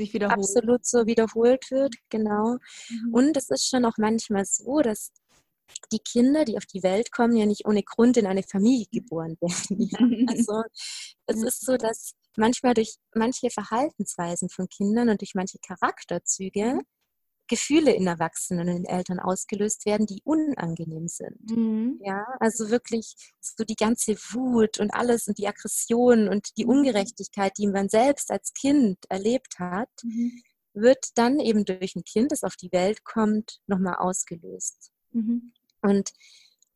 [0.00, 0.38] sich wiederholt.
[0.38, 2.56] Absolut so wiederholt wird, genau.
[2.88, 3.14] Mhm.
[3.14, 5.12] Und es ist schon auch manchmal so, dass
[5.92, 9.36] die Kinder, die auf die Welt kommen, ja nicht ohne Grund in eine Familie geboren
[9.40, 9.88] werden.
[9.90, 10.26] Ja?
[10.28, 10.62] Also
[11.26, 16.82] es ist so, dass manchmal durch manche Verhaltensweisen von Kindern und durch manche Charakterzüge mhm.
[17.50, 21.50] Gefühle in Erwachsenen und in Eltern ausgelöst werden, die unangenehm sind.
[21.50, 22.00] Mhm.
[22.00, 26.70] Ja, also wirklich so die ganze Wut und alles und die Aggression und die mhm.
[26.70, 30.40] Ungerechtigkeit, die man selbst als Kind erlebt hat, mhm.
[30.74, 34.92] wird dann eben durch ein Kind, das auf die Welt kommt, nochmal ausgelöst.
[35.10, 35.52] Mhm.
[35.82, 36.10] Und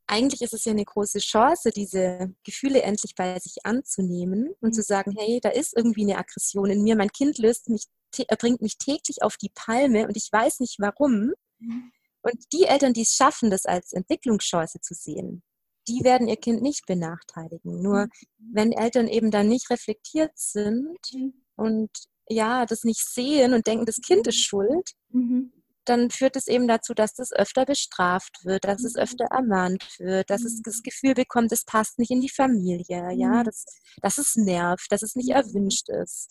[0.09, 4.73] eigentlich ist es ja eine große Chance, diese Gefühle endlich bei sich anzunehmen und mhm.
[4.73, 6.97] zu sagen, hey, da ist irgendwie eine Aggression in mir.
[6.97, 7.85] Mein Kind löst mich
[8.19, 11.33] er bringt mich täglich auf die Palme und ich weiß nicht warum.
[11.59, 11.93] Mhm.
[12.23, 15.43] Und die Eltern, die es schaffen, das als Entwicklungschance zu sehen,
[15.89, 17.83] die werden ihr Kind nicht benachteiligen.
[17.83, 18.11] Nur mhm.
[18.53, 21.35] wenn Eltern eben dann nicht reflektiert sind mhm.
[21.57, 21.91] und
[22.29, 25.53] ja, das nicht sehen und denken, das Kind ist schuld, mhm.
[25.85, 30.31] dann führt es eben dazu, dass das öfter bestraft wird, dass es öfter ermahnt wird,
[30.31, 33.67] dass es das Gefühl bekommt, es passt nicht in die Familie, ja, dass,
[34.01, 36.31] dass es nervt, dass es nicht erwünscht ist.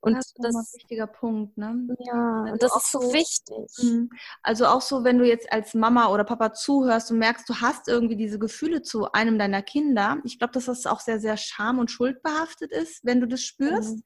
[0.00, 1.88] Und das ist das, ein wichtiger Punkt, ne?
[1.98, 3.66] Ja, und das ist so wichtig.
[3.82, 4.10] Mhm.
[4.42, 7.88] Also auch so, wenn du jetzt als Mama oder Papa zuhörst und merkst, du hast
[7.88, 10.18] irgendwie diese Gefühle zu einem deiner Kinder.
[10.24, 13.96] Ich glaube, dass das auch sehr, sehr scham- und schuldbehaftet ist, wenn du das spürst.
[13.96, 14.02] Mhm.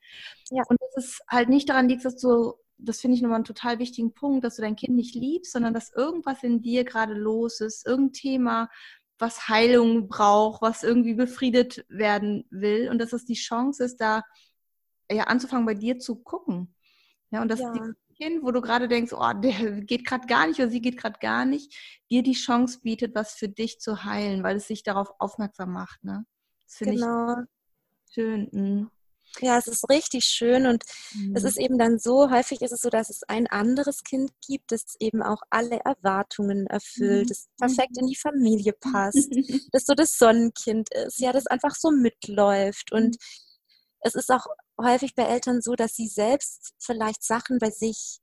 [0.57, 0.62] Ja.
[0.68, 3.78] Und dass es halt nicht daran liegt, dass du, das finde ich nochmal einen total
[3.78, 7.61] wichtigen Punkt, dass du dein Kind nicht liebst, sondern dass irgendwas in dir gerade los
[7.61, 8.68] ist, irgendein Thema,
[9.18, 14.22] was Heilung braucht, was irgendwie befriedet werden will und dass es die Chance ist, da
[15.11, 16.74] ja anzufangen, bei dir zu gucken.
[17.30, 17.72] Ja, und dass ja.
[18.22, 21.18] Kind, wo du gerade denkst, oh, der geht gerade gar nicht oder sie geht gerade
[21.18, 21.74] gar nicht,
[22.11, 26.05] dir die Chance bietet, was für dich zu heilen, weil es sich darauf aufmerksam macht.
[26.05, 26.24] Ne?
[26.64, 27.36] Das finde genau.
[27.40, 28.48] ich schön.
[28.53, 28.90] Mhm.
[29.40, 30.84] Ja, es ist richtig schön und
[31.14, 31.34] mhm.
[31.34, 34.72] es ist eben dann so, häufig ist es so, dass es ein anderes Kind gibt,
[34.72, 37.28] das eben auch alle Erwartungen erfüllt, mhm.
[37.28, 39.30] das perfekt in die Familie passt,
[39.72, 43.51] das so das Sonnenkind ist, ja, das einfach so mitläuft und mhm
[44.03, 44.46] es ist auch
[44.80, 48.18] häufig bei Eltern so, dass sie selbst vielleicht Sachen bei sich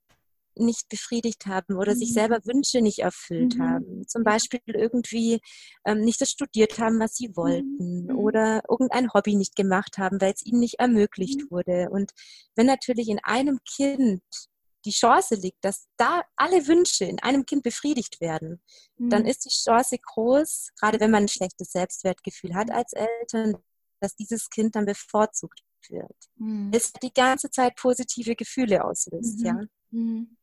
[0.56, 2.00] nicht befriedigt haben oder mhm.
[2.00, 3.64] sich selber Wünsche nicht erfüllt mhm.
[3.64, 4.08] haben.
[4.08, 5.40] Zum Beispiel irgendwie
[5.86, 8.18] ähm, nicht das studiert haben, was sie wollten mhm.
[8.18, 11.52] oder irgendein Hobby nicht gemacht haben, weil es ihnen nicht ermöglicht mhm.
[11.52, 11.90] wurde.
[11.90, 12.12] Und
[12.56, 14.22] wenn natürlich in einem Kind
[14.86, 18.62] die Chance liegt, dass da alle Wünsche in einem Kind befriedigt werden,
[18.98, 19.28] dann mhm.
[19.28, 23.58] ist die Chance groß, gerade wenn man ein schlechtes Selbstwertgefühl hat als Eltern,
[24.00, 26.16] dass dieses Kind dann bevorzugt wird.
[26.36, 26.72] Mhm.
[26.74, 29.46] Es die ganze Zeit positive Gefühle auslöst, mhm.
[29.46, 29.60] ja.
[29.92, 30.38] Mhm.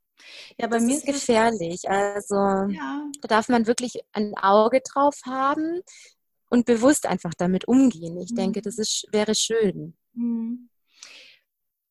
[0.59, 1.89] Ja, bei das mir ist gefährlich.
[1.89, 3.05] Also ja.
[3.20, 5.82] da darf man wirklich ein Auge drauf haben
[6.49, 8.18] und bewusst einfach damit umgehen.
[8.18, 8.37] Ich mhm.
[8.37, 9.95] denke, das ist, wäre schön.
[10.14, 10.68] Mhm.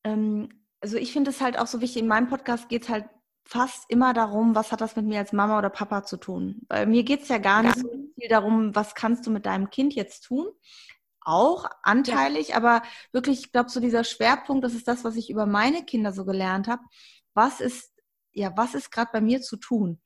[0.04, 0.50] Ähm,
[0.82, 3.06] also ich finde es halt auch so wichtig, in meinem Podcast geht es halt
[3.48, 6.62] fast immer darum, was hat das mit mir als Mama oder Papa zu tun.
[6.68, 9.70] Bei mir geht es ja gar nicht so viel darum, was kannst du mit deinem
[9.70, 10.48] Kind jetzt tun.
[11.26, 12.58] Auch anteilig, ja.
[12.58, 16.14] aber wirklich, ich glaube, so dieser Schwerpunkt, das ist das, was ich über meine Kinder
[16.14, 16.84] so gelernt habe.
[17.34, 17.92] Was ist,
[18.32, 20.00] ja, was ist gerade bei mir zu tun?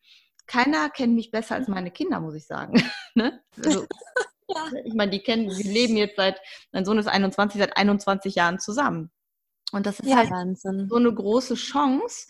[0.48, 2.82] Keiner kennt mich besser als meine Kinder, muss ich sagen.
[3.16, 3.44] ne?
[3.64, 3.86] also,
[4.48, 4.66] ja.
[4.86, 6.40] Ich meine, die kennen, die leben jetzt seit,
[6.72, 9.12] mein Sohn ist 21, seit 21 Jahren zusammen.
[9.72, 10.88] Und das ist ja, halt Wahnsinn.
[10.90, 12.28] so eine große Chance.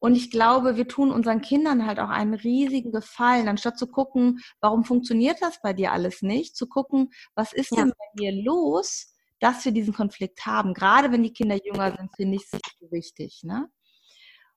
[0.00, 4.40] Und ich glaube, wir tun unseren Kindern halt auch einen riesigen Gefallen, anstatt zu gucken,
[4.60, 7.82] warum funktioniert das bei dir alles nicht, zu gucken, was ist ja.
[7.82, 10.74] denn bei dir los, dass wir diesen Konflikt haben.
[10.74, 13.40] Gerade wenn die Kinder jünger sind, finde ich es so wichtig.
[13.42, 13.68] Ne?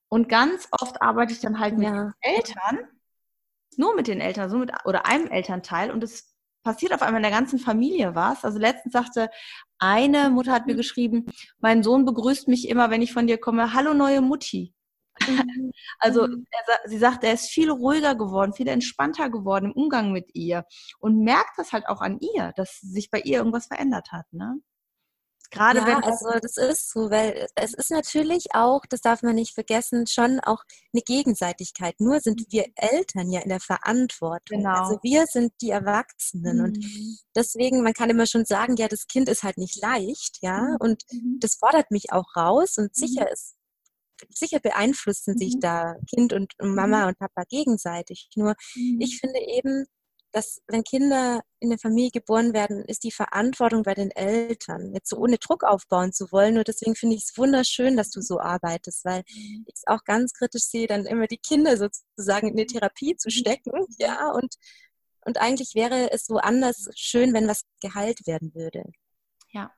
[0.08, 2.04] Und ganz oft arbeite ich dann halt mit ja.
[2.04, 2.78] den Eltern,
[3.76, 5.90] nur mit den Eltern, so mit, oder einem Elternteil.
[5.90, 8.44] Und es passiert auf einmal in der ganzen Familie was.
[8.44, 9.28] Also letztens sagte
[9.78, 10.78] eine Mutter hat mir mhm.
[10.78, 11.26] geschrieben,
[11.58, 14.73] mein Sohn begrüßt mich immer, wenn ich von dir komme, hallo neue Mutti.
[15.20, 15.72] Mhm.
[15.98, 20.34] Also er, sie sagt, er ist viel ruhiger geworden, viel entspannter geworden im Umgang mit
[20.34, 20.64] ihr
[20.98, 24.26] und merkt das halt auch an ihr, dass sich bei ihr irgendwas verändert hat.
[24.32, 24.60] Ne?
[25.54, 29.36] Gerade ja, wenn also das ist so, weil es ist natürlich auch, das darf man
[29.36, 31.94] nicht vergessen, schon auch eine Gegenseitigkeit.
[32.00, 32.46] Nur sind mhm.
[32.50, 34.58] wir Eltern ja in der Verantwortung.
[34.58, 34.82] Genau.
[34.82, 36.64] Also wir sind die Erwachsenen mhm.
[36.64, 36.84] und
[37.36, 40.76] deswegen, man kann immer schon sagen, ja, das Kind ist halt nicht leicht, ja, mhm.
[40.80, 41.38] und mhm.
[41.40, 43.32] das fordert mich auch raus und sicher mhm.
[43.32, 43.54] ist
[44.30, 48.28] sicher beeinflussen sich da Kind und Mama und Papa gegenseitig.
[48.36, 49.86] Nur ich finde eben,
[50.34, 54.92] dass wenn Kinder in der Familie geboren werden, ist die Verantwortung bei den Eltern.
[54.92, 56.54] Jetzt so ohne Druck aufbauen zu wollen.
[56.54, 59.64] Nur deswegen finde ich es wunderschön, dass du so arbeitest, weil mhm.
[59.68, 63.28] ich es auch ganz kritisch sehe, dann immer die Kinder sozusagen in eine Therapie zu
[63.28, 63.32] mhm.
[63.32, 63.72] stecken.
[63.98, 64.56] Ja, und,
[65.24, 68.82] und eigentlich wäre es woanders schön, wenn was geheilt werden würde.
[69.52, 69.72] Ja.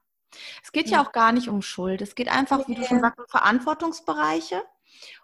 [0.62, 2.02] Es geht ja, ja auch gar nicht um Schuld.
[2.02, 4.62] Es geht einfach, wie du schon sagst, um Verantwortungsbereiche.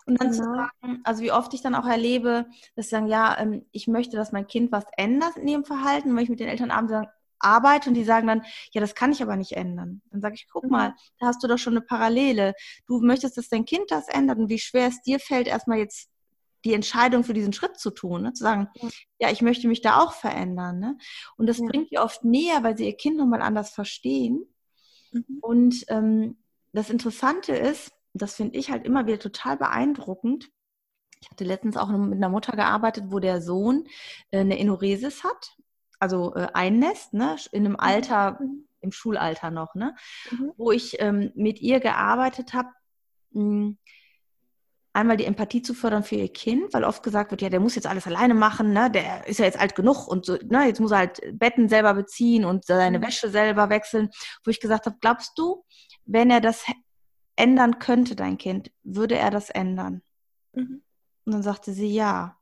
[0.06, 0.42] Und dann genau.
[0.42, 2.46] zu sagen, also wie oft ich dann auch erlebe,
[2.76, 6.14] dass sie sagen, ja, ähm, ich möchte, dass mein Kind was ändert in ihrem Verhalten,
[6.14, 7.08] wenn ich mit den Eltern abends
[7.42, 8.42] arbeite und die sagen dann,
[8.72, 10.02] ja, das kann ich aber nicht ändern.
[10.10, 10.70] Dann sage ich, guck mhm.
[10.70, 12.54] mal, da hast du doch schon eine Parallele.
[12.86, 16.08] Du möchtest, dass dein Kind das ändert und wie schwer es dir fällt, erstmal jetzt
[16.64, 18.32] die Entscheidung für diesen Schritt zu tun, ne?
[18.32, 18.88] zu sagen, ja.
[19.18, 20.78] ja, ich möchte mich da auch verändern.
[20.78, 20.96] Ne?
[21.36, 21.66] Und das ja.
[21.66, 24.46] bringt die oft näher, weil sie ihr Kind nochmal anders verstehen.
[25.12, 25.38] Mhm.
[25.40, 26.36] Und ähm,
[26.72, 30.50] das Interessante ist, das finde ich halt immer wieder total beeindruckend.
[31.20, 33.86] Ich hatte letztens auch mit einer Mutter gearbeitet, wo der Sohn
[34.30, 35.56] äh, eine Enuresis hat,
[35.98, 37.80] also äh, einnässt, ne, in einem mhm.
[37.80, 38.68] Alter, mhm.
[38.80, 39.94] im Schulalter noch, ne,
[40.30, 40.52] mhm.
[40.56, 42.70] wo ich ähm, mit ihr gearbeitet habe,
[43.32, 43.78] hm,
[44.92, 47.74] einmal die Empathie zu fördern für ihr Kind, weil oft gesagt wird, ja, der muss
[47.74, 48.90] jetzt alles alleine machen, ne?
[48.90, 50.66] der ist ja jetzt alt genug und so, ne?
[50.66, 53.04] jetzt muss er halt Betten selber beziehen und seine mhm.
[53.04, 54.10] Wäsche selber wechseln,
[54.44, 55.64] wo ich gesagt habe, glaubst du,
[56.04, 56.64] wenn er das
[57.36, 60.02] ändern könnte, dein Kind, würde er das ändern?
[60.52, 60.82] Mhm.
[61.24, 62.36] Und dann sagte sie ja.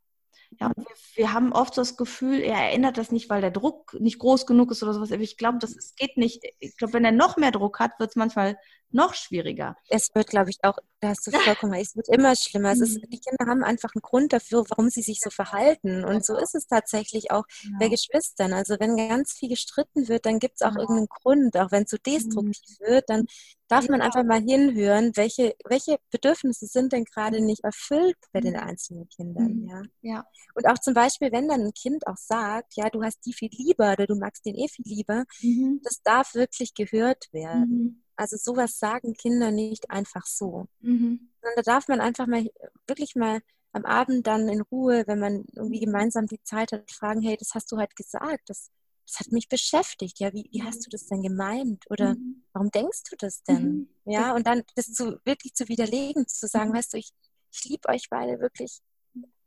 [0.58, 3.52] Ja, und wir, wir, haben oft so das Gefühl, er erinnert das nicht, weil der
[3.52, 5.12] Druck nicht groß genug ist oder sowas.
[5.12, 6.42] Aber ich glaube, das geht nicht.
[6.58, 8.58] Ich glaube, wenn er noch mehr Druck hat, wird es manchmal
[8.92, 9.76] noch schwieriger.
[9.88, 12.72] Es wird, glaube ich, auch, da hast du vollkommen recht, es wird immer schlimmer.
[12.72, 13.10] Es ist, mhm.
[13.10, 16.04] die Kinder haben einfach einen Grund dafür, warum sie sich so verhalten.
[16.04, 17.70] Und so ist es tatsächlich auch ja.
[17.78, 18.52] bei Geschwistern.
[18.52, 20.80] Also wenn ganz viel gestritten wird, dann gibt es auch ja.
[20.80, 21.56] irgendeinen Grund.
[21.56, 22.86] Auch wenn es so destruktiv mhm.
[22.86, 23.26] wird, dann
[23.68, 28.54] darf man einfach mal hinhören, welche, welche Bedürfnisse sind denn gerade nicht erfüllt bei den
[28.54, 28.60] mhm.
[28.60, 29.60] einzelnen Kindern.
[29.62, 29.68] Mhm.
[29.68, 29.82] Ja?
[30.02, 30.24] ja.
[30.54, 33.50] Und auch zum Beispiel, wenn dann ein Kind auch sagt, ja, du hast die viel
[33.52, 35.80] lieber oder du magst den eh viel lieber, mhm.
[35.84, 37.70] das darf wirklich gehört werden.
[37.70, 38.02] Mhm.
[38.20, 40.66] Also sowas sagen Kinder nicht einfach so.
[40.80, 41.30] Mhm.
[41.40, 42.46] Sondern da darf man einfach mal
[42.86, 43.40] wirklich mal
[43.72, 47.54] am Abend dann in Ruhe, wenn man irgendwie gemeinsam die Zeit hat, fragen, hey, das
[47.54, 48.70] hast du halt gesagt, das,
[49.06, 50.20] das hat mich beschäftigt.
[50.20, 51.84] Ja, wie, wie hast du das denn gemeint?
[51.88, 52.44] Oder mhm.
[52.52, 53.88] warum denkst du das denn?
[54.04, 54.12] Mhm.
[54.12, 56.74] Ja, und dann das zu, wirklich zu widerlegen, zu sagen, mhm.
[56.74, 57.12] weißt du, ich,
[57.52, 58.80] ich liebe euch beide wirklich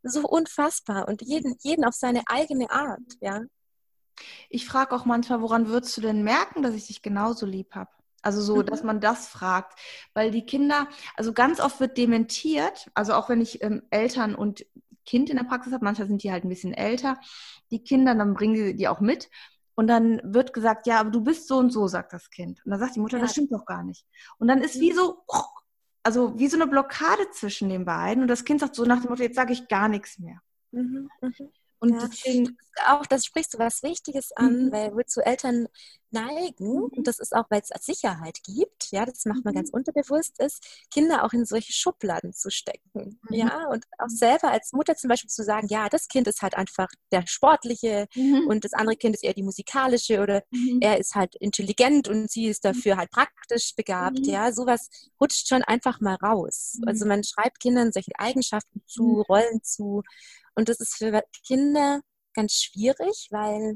[0.01, 3.43] so unfassbar und jeden, jeden auf seine eigene Art, ja.
[4.49, 7.91] Ich frage auch manchmal, woran würdest du denn merken, dass ich dich genauso lieb habe?
[8.23, 8.65] Also so, mhm.
[8.65, 9.79] dass man das fragt.
[10.13, 14.65] Weil die Kinder, also ganz oft wird dementiert, also auch wenn ich ähm, Eltern und
[15.05, 17.19] Kind in der Praxis habe, manchmal sind die halt ein bisschen älter,
[17.71, 19.29] die Kinder, dann bringen sie die auch mit.
[19.75, 22.61] Und dann wird gesagt, ja, aber du bist so und so, sagt das Kind.
[22.63, 23.23] Und dann sagt die Mutter, ja.
[23.23, 24.05] das stimmt doch gar nicht.
[24.37, 25.23] Und dann ist wie so,
[26.03, 28.23] also wie so eine Blockade zwischen den beiden.
[28.23, 30.39] Und das Kind sagt so nach dem Motto, jetzt sage ich gar nichts mehr.
[30.71, 31.09] Mhm.
[31.21, 31.49] Mhm.
[31.83, 32.07] Und ja.
[32.07, 32.57] deswegen
[32.87, 34.71] auch, das sprichst du was Wichtiges an, mhm.
[34.71, 35.67] weil wozu Eltern
[36.11, 36.89] neigen, mhm.
[36.95, 39.57] und das ist auch, weil es als Sicherheit gibt, ja, das macht man mhm.
[39.57, 43.19] ganz unterbewusst, ist, Kinder auch in solche Schubladen zu stecken.
[43.23, 43.35] Mhm.
[43.35, 46.55] Ja, und auch selber als Mutter zum Beispiel zu sagen, ja, das Kind ist halt
[46.55, 48.47] einfach der Sportliche mhm.
[48.47, 50.79] und das andere Kind ist eher die musikalische oder mhm.
[50.81, 54.25] er ist halt intelligent und sie ist dafür halt praktisch begabt.
[54.25, 56.79] Ja, sowas rutscht schon einfach mal raus.
[56.85, 60.03] Also man schreibt Kindern solche Eigenschaften zu, Rollen zu
[60.55, 62.01] und das ist für Kinder
[62.33, 63.73] ganz schwierig, weil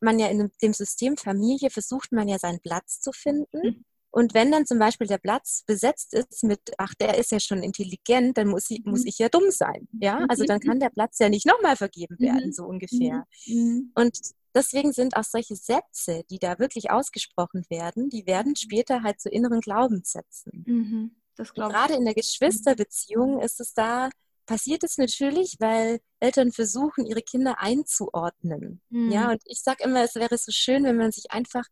[0.00, 3.60] man ja in dem System Familie versucht man ja seinen Platz zu finden.
[3.62, 3.84] Mhm.
[4.10, 7.62] Und wenn dann zum Beispiel der Platz besetzt ist mit, ach, der ist ja schon
[7.62, 9.08] intelligent, dann muss ich, muss mhm.
[9.08, 9.88] ich ja dumm sein.
[10.00, 12.52] Ja, also dann kann der Platz ja nicht nochmal vergeben werden, mhm.
[12.52, 13.26] so ungefähr.
[13.46, 13.92] Mhm.
[13.94, 14.18] Und
[14.54, 19.28] deswegen sind auch solche Sätze, die da wirklich ausgesprochen werden, die werden später halt zu
[19.28, 20.64] inneren Glaubenssätzen.
[20.66, 21.16] Mhm.
[21.36, 24.08] Das Gerade in der Geschwisterbeziehung ist es da
[24.46, 28.80] passiert es natürlich, weil Eltern versuchen, ihre Kinder einzuordnen.
[28.90, 29.10] Mhm.
[29.12, 31.64] Ja, und ich sage immer, es wäre so schön, wenn man sich einfach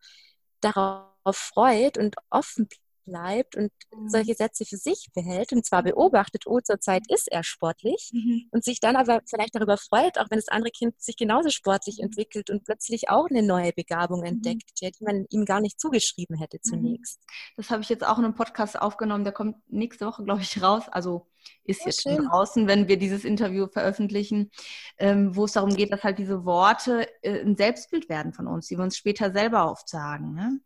[0.61, 2.69] darauf freut und offen
[3.05, 4.09] bleibt und mhm.
[4.09, 8.49] solche Sätze für sich behält und zwar beobachtet, oh, zurzeit ist er sportlich mhm.
[8.51, 11.99] und sich dann aber vielleicht darüber freut, auch wenn das andere Kind sich genauso sportlich
[11.99, 12.07] mhm.
[12.07, 14.27] entwickelt und plötzlich auch eine neue Begabung mhm.
[14.27, 17.21] entdeckt, ja, die man ihm gar nicht zugeschrieben hätte zunächst.
[17.57, 20.63] Das habe ich jetzt auch in einem Podcast aufgenommen, der kommt nächste Woche, glaube ich,
[20.63, 20.85] raus.
[20.91, 21.27] Also
[21.65, 22.17] ist oh, jetzt schön.
[22.17, 24.51] schon draußen, wenn wir dieses Interview veröffentlichen,
[24.99, 28.69] ähm, wo es darum geht, dass halt diese Worte äh, ein Selbstbild werden von uns,
[28.69, 30.35] die wir uns später selber oft sagen.
[30.35, 30.61] Ne?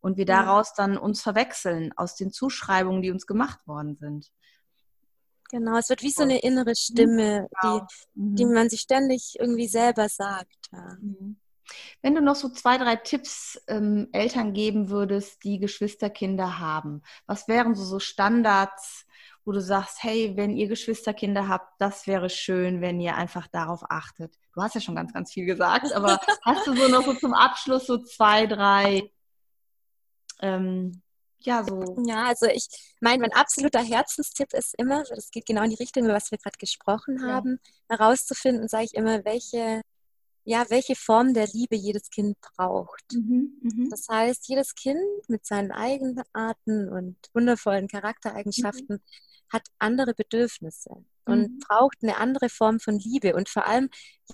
[0.00, 4.30] Und wir daraus dann uns verwechseln aus den Zuschreibungen, die uns gemacht worden sind.
[5.50, 7.80] Genau, es wird wie so eine innere Stimme, genau.
[7.80, 8.52] die, die mhm.
[8.52, 10.68] man sich ständig irgendwie selber sagt.
[10.72, 10.96] Ja.
[11.00, 11.36] Mhm.
[12.02, 17.48] Wenn du noch so zwei, drei Tipps ähm, Eltern geben würdest, die Geschwisterkinder haben, was
[17.48, 19.06] wären so, so Standards,
[19.44, 23.82] wo du sagst, hey, wenn ihr Geschwisterkinder habt, das wäre schön, wenn ihr einfach darauf
[23.88, 24.34] achtet.
[24.54, 27.34] Du hast ja schon ganz, ganz viel gesagt, aber hast du so noch so zum
[27.34, 29.10] Abschluss so zwei, drei
[30.40, 31.02] ähm,
[31.42, 31.96] ja, so.
[32.06, 32.68] Ja, also ich
[33.00, 36.38] meine, mein absoluter Herzenstipp ist immer, das geht genau in die Richtung, über was wir
[36.38, 37.96] gerade gesprochen haben, ja.
[37.96, 39.80] herauszufinden, sage ich immer, welche,
[40.44, 43.04] ja, welche Form der Liebe jedes Kind braucht.
[43.12, 43.88] Mhm, mh.
[43.90, 49.50] Das heißt, jedes Kind mit seinen Eigenarten und wundervollen Charaktereigenschaften mhm.
[49.50, 51.58] hat andere Bedürfnisse und mhm.
[51.66, 53.34] braucht eine andere Form von Liebe.
[53.34, 53.88] Und vor allem,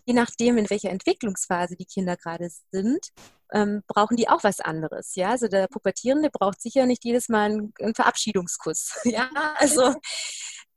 [0.04, 3.08] je nachdem, in welcher Entwicklungsphase die Kinder gerade sind,
[3.52, 5.14] ähm, brauchen die auch was anderes.
[5.14, 8.98] Ja, also der Pubertierende braucht sicher nicht jedes Mal einen, einen Verabschiedungskuss.
[9.04, 9.94] ja, also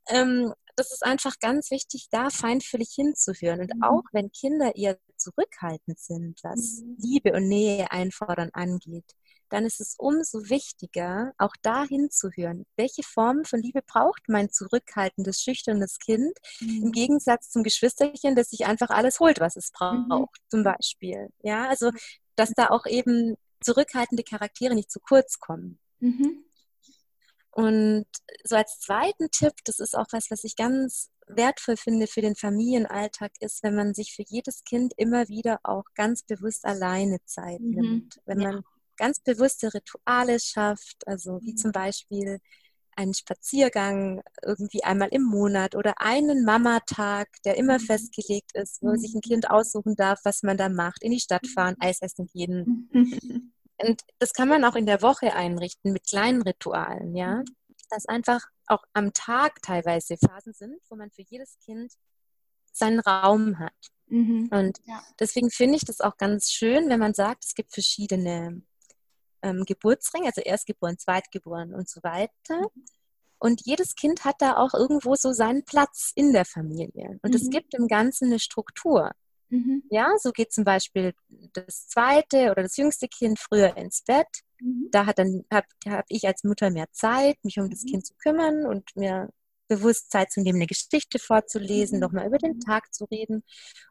[0.10, 3.62] ähm, das ist einfach ganz wichtig, da feinfühlig hinzuhören.
[3.62, 3.84] Und mhm.
[3.84, 6.96] auch wenn Kinder eher zurückhaltend sind, was mhm.
[7.00, 9.12] Liebe und Nähe einfordern angeht,
[9.50, 12.66] dann ist es umso wichtiger, auch da hinzuhören.
[12.76, 16.84] Welche Form von Liebe braucht mein zurückhaltendes, schüchternes Kind mhm.
[16.84, 20.50] im Gegensatz zum Geschwisterchen, das sich einfach alles holt, was es braucht, mhm.
[20.50, 21.30] zum Beispiel.
[21.42, 21.92] Ja, also,
[22.36, 25.80] dass da auch eben zurückhaltende Charaktere nicht zu kurz kommen.
[26.00, 26.46] Mhm.
[27.52, 28.06] Und
[28.44, 32.36] so als zweiten Tipp, das ist auch was, was ich ganz wertvoll finde für den
[32.36, 37.60] Familienalltag, ist, wenn man sich für jedes Kind immer wieder auch ganz bewusst alleine Zeit
[37.60, 37.70] mhm.
[37.72, 38.22] nimmt.
[38.26, 38.52] Wenn ja.
[38.52, 38.64] man
[39.00, 41.58] ganz bewusste Rituale schafft, also wie mhm.
[41.58, 42.40] zum Beispiel
[42.96, 47.84] einen Spaziergang irgendwie einmal im Monat oder einen Mamatag, der immer mhm.
[47.84, 49.56] festgelegt ist, wo sich ein Kind mhm.
[49.56, 52.90] aussuchen darf, was man da macht, in die Stadt fahren, Eis essen gehen.
[53.82, 57.44] Und das kann man auch in der Woche einrichten mit kleinen Ritualen, ja.
[57.90, 61.94] Dass einfach auch am Tag teilweise Phasen sind, wo man für jedes Kind
[62.74, 63.74] seinen Raum hat.
[64.08, 64.50] Mhm.
[64.52, 65.02] Und ja.
[65.20, 68.62] deswegen finde ich das auch ganz schön, wenn man sagt, es gibt verschiedene
[69.42, 72.70] ähm, Geburtsring, also Erstgeboren, Zweitgeboren und so weiter.
[73.40, 77.20] Und jedes Kind hat da auch irgendwo so seinen Platz in der Familie.
[77.22, 77.52] Und es mhm.
[77.52, 79.12] gibt im Ganzen eine Struktur.
[79.50, 79.84] Mhm.
[79.90, 81.14] Ja, so geht zum Beispiel
[81.54, 84.28] das zweite oder das jüngste Kind früher ins Bett.
[84.60, 84.90] Mhm.
[84.92, 87.88] Da hat dann habe hab ich als Mutter mehr Zeit, mich um das mhm.
[87.88, 89.30] Kind zu kümmern und mir
[89.70, 92.02] bewusst Zeit zu nehmen, eine Geschichte vorzulesen, mhm.
[92.02, 93.44] nochmal über den Tag zu reden.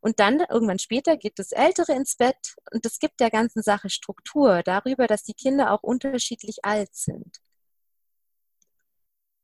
[0.03, 3.89] Und dann irgendwann später geht das Ältere ins Bett und das gibt der ganzen Sache
[3.89, 7.39] Struktur darüber, dass die Kinder auch unterschiedlich alt sind.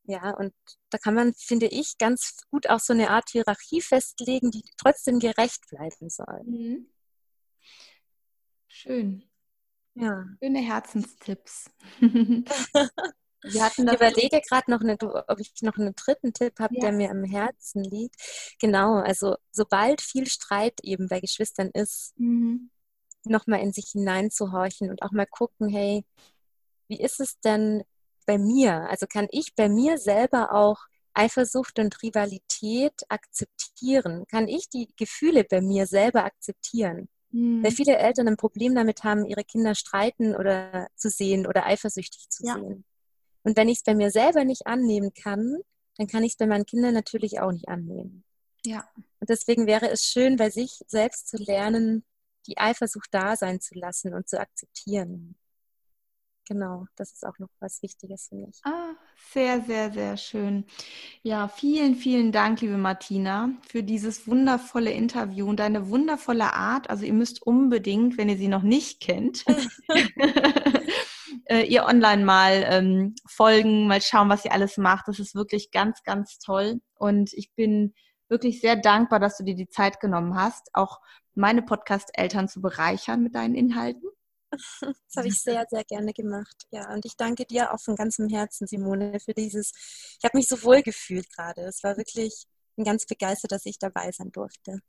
[0.07, 0.53] Ja, und
[0.91, 5.19] da kann man, finde ich, ganz gut auch so eine Art Hierarchie festlegen, die trotzdem
[5.19, 6.43] gerecht bleiben soll.
[6.45, 6.91] Mhm.
[8.69, 9.25] Schön.
[9.95, 10.27] Ja.
[10.43, 11.71] Schöne Herzenstipps.
[13.47, 14.97] Ich überlege gerade noch, eine,
[15.29, 16.81] ob ich noch einen dritten Tipp habe, ja.
[16.81, 18.17] der mir am Herzen liegt.
[18.61, 22.71] Genau, also sobald viel Streit eben bei Geschwistern ist, mhm.
[23.25, 26.05] nochmal in sich hineinzuhorchen und auch mal gucken, hey,
[26.89, 27.85] wie ist es denn
[28.27, 28.89] bei mir?
[28.89, 30.79] Also kann ich bei mir selber auch
[31.13, 34.25] Eifersucht und Rivalität akzeptieren?
[34.27, 37.09] Kann ich die Gefühle bei mir selber akzeptieren?
[37.31, 37.63] Mhm.
[37.63, 42.29] Weil viele Eltern ein Problem damit haben, ihre Kinder streiten oder zu sehen oder eifersüchtig
[42.31, 42.55] zu ja.
[42.55, 42.85] sehen.
[43.45, 45.59] Und wenn ich es bei mir selber nicht annehmen kann,
[45.97, 48.25] dann kann ich es bei meinen Kindern natürlich auch nicht annehmen.
[48.65, 48.89] Ja.
[49.21, 52.05] Und deswegen wäre es schön, bei sich selbst zu lernen,
[52.47, 55.37] die Eifersucht da sein zu lassen und zu akzeptieren.
[56.47, 58.61] Genau, das ist auch noch was Wichtiges für mich.
[58.65, 58.95] Ah,
[59.33, 60.67] sehr, sehr, sehr schön.
[61.23, 66.91] Ja, vielen, vielen Dank, liebe Martina, für dieses wundervolle Interview und deine wundervolle Art.
[66.91, 69.45] Also ihr müsst unbedingt, wenn ihr sie noch nicht kennt,
[71.47, 75.09] äh, ihr online mal ähm, folgen, mal schauen, was sie alles macht.
[75.09, 76.81] Das ist wirklich ganz, ganz toll.
[76.95, 77.95] Und ich bin
[78.29, 81.01] wirklich sehr dankbar, dass du dir die Zeit genommen hast, auch
[81.35, 84.09] meine Podcast-Eltern zu bereichern mit deinen Inhalten.
[85.09, 86.67] Das habe ich sehr, sehr gerne gemacht.
[86.71, 89.73] Ja, und ich danke dir auch von ganzem Herzen, Simone, für dieses.
[90.19, 91.63] Ich habe mich so wohl gefühlt gerade.
[91.63, 92.45] Es war wirklich
[92.83, 94.81] ganz begeistert, dass ich dabei sein durfte.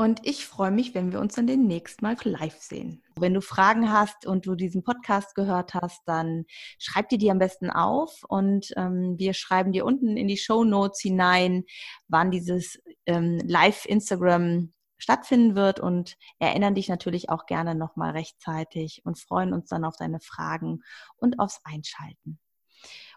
[0.00, 3.02] Und ich freue mich, wenn wir uns dann demnächst mal live sehen.
[3.16, 6.46] Wenn du Fragen hast und du diesen Podcast gehört hast, dann
[6.78, 10.64] schreib dir die am besten auf und ähm, wir schreiben dir unten in die Show
[10.64, 11.64] Notes hinein,
[12.08, 19.18] wann dieses ähm, Live-Instagram stattfinden wird und erinnern dich natürlich auch gerne nochmal rechtzeitig und
[19.18, 20.80] freuen uns dann auf deine Fragen
[21.18, 22.38] und aufs Einschalten.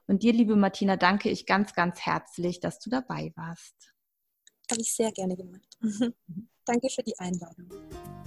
[0.06, 3.93] Und dir, liebe Martina, danke ich ganz, ganz herzlich, dass du dabei warst.
[4.74, 5.78] Habe ich sehr gerne gemacht.
[6.66, 7.70] Danke für die Einladung.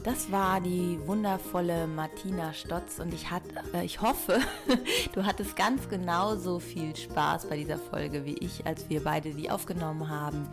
[0.05, 3.43] Das war die wundervolle Martina Stotz und ich, hat,
[3.75, 4.39] äh, ich hoffe,
[5.13, 9.51] du hattest ganz genauso viel Spaß bei dieser Folge wie ich, als wir beide die
[9.51, 10.49] aufgenommen haben.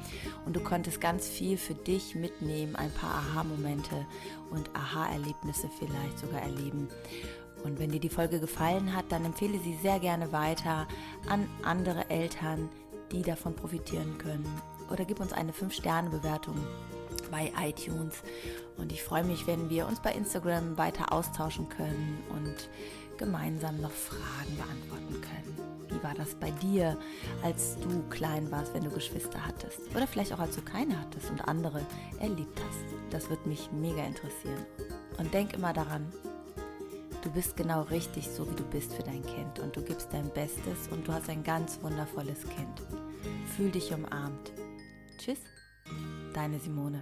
[0.48, 4.08] Und du konntest ganz viel für dich mitnehmen, ein paar Aha-Momente
[4.50, 6.88] und Aha-Erlebnisse vielleicht sogar erleben.
[7.64, 10.88] Und wenn dir die Folge gefallen hat, dann empfehle sie sehr gerne weiter
[11.30, 12.68] an andere Eltern,
[13.12, 14.44] die davon profitieren können.
[14.90, 16.56] Oder gib uns eine 5-Sterne-Bewertung
[17.32, 18.16] bei iTunes.
[18.78, 22.70] Und ich freue mich, wenn wir uns bei Instagram weiter austauschen können und
[23.18, 25.74] gemeinsam noch Fragen beantworten können.
[25.90, 26.98] Wie war das bei dir,
[27.44, 29.80] als du klein warst, wenn du Geschwister hattest?
[29.96, 31.82] Oder vielleicht auch, als du keine hattest und andere
[32.20, 33.14] erlebt hast?
[33.14, 34.66] Das wird mich mega interessieren.
[35.18, 36.12] Und denk immer daran,
[37.22, 39.60] du bist genau richtig so, wie du bist für dein Kind.
[39.60, 42.82] Und du gibst dein Bestes und du hast ein ganz wundervolles Kind.
[43.56, 44.52] Fühl dich umarmt.
[45.24, 45.40] Tschüss,
[46.34, 47.02] deine Simone.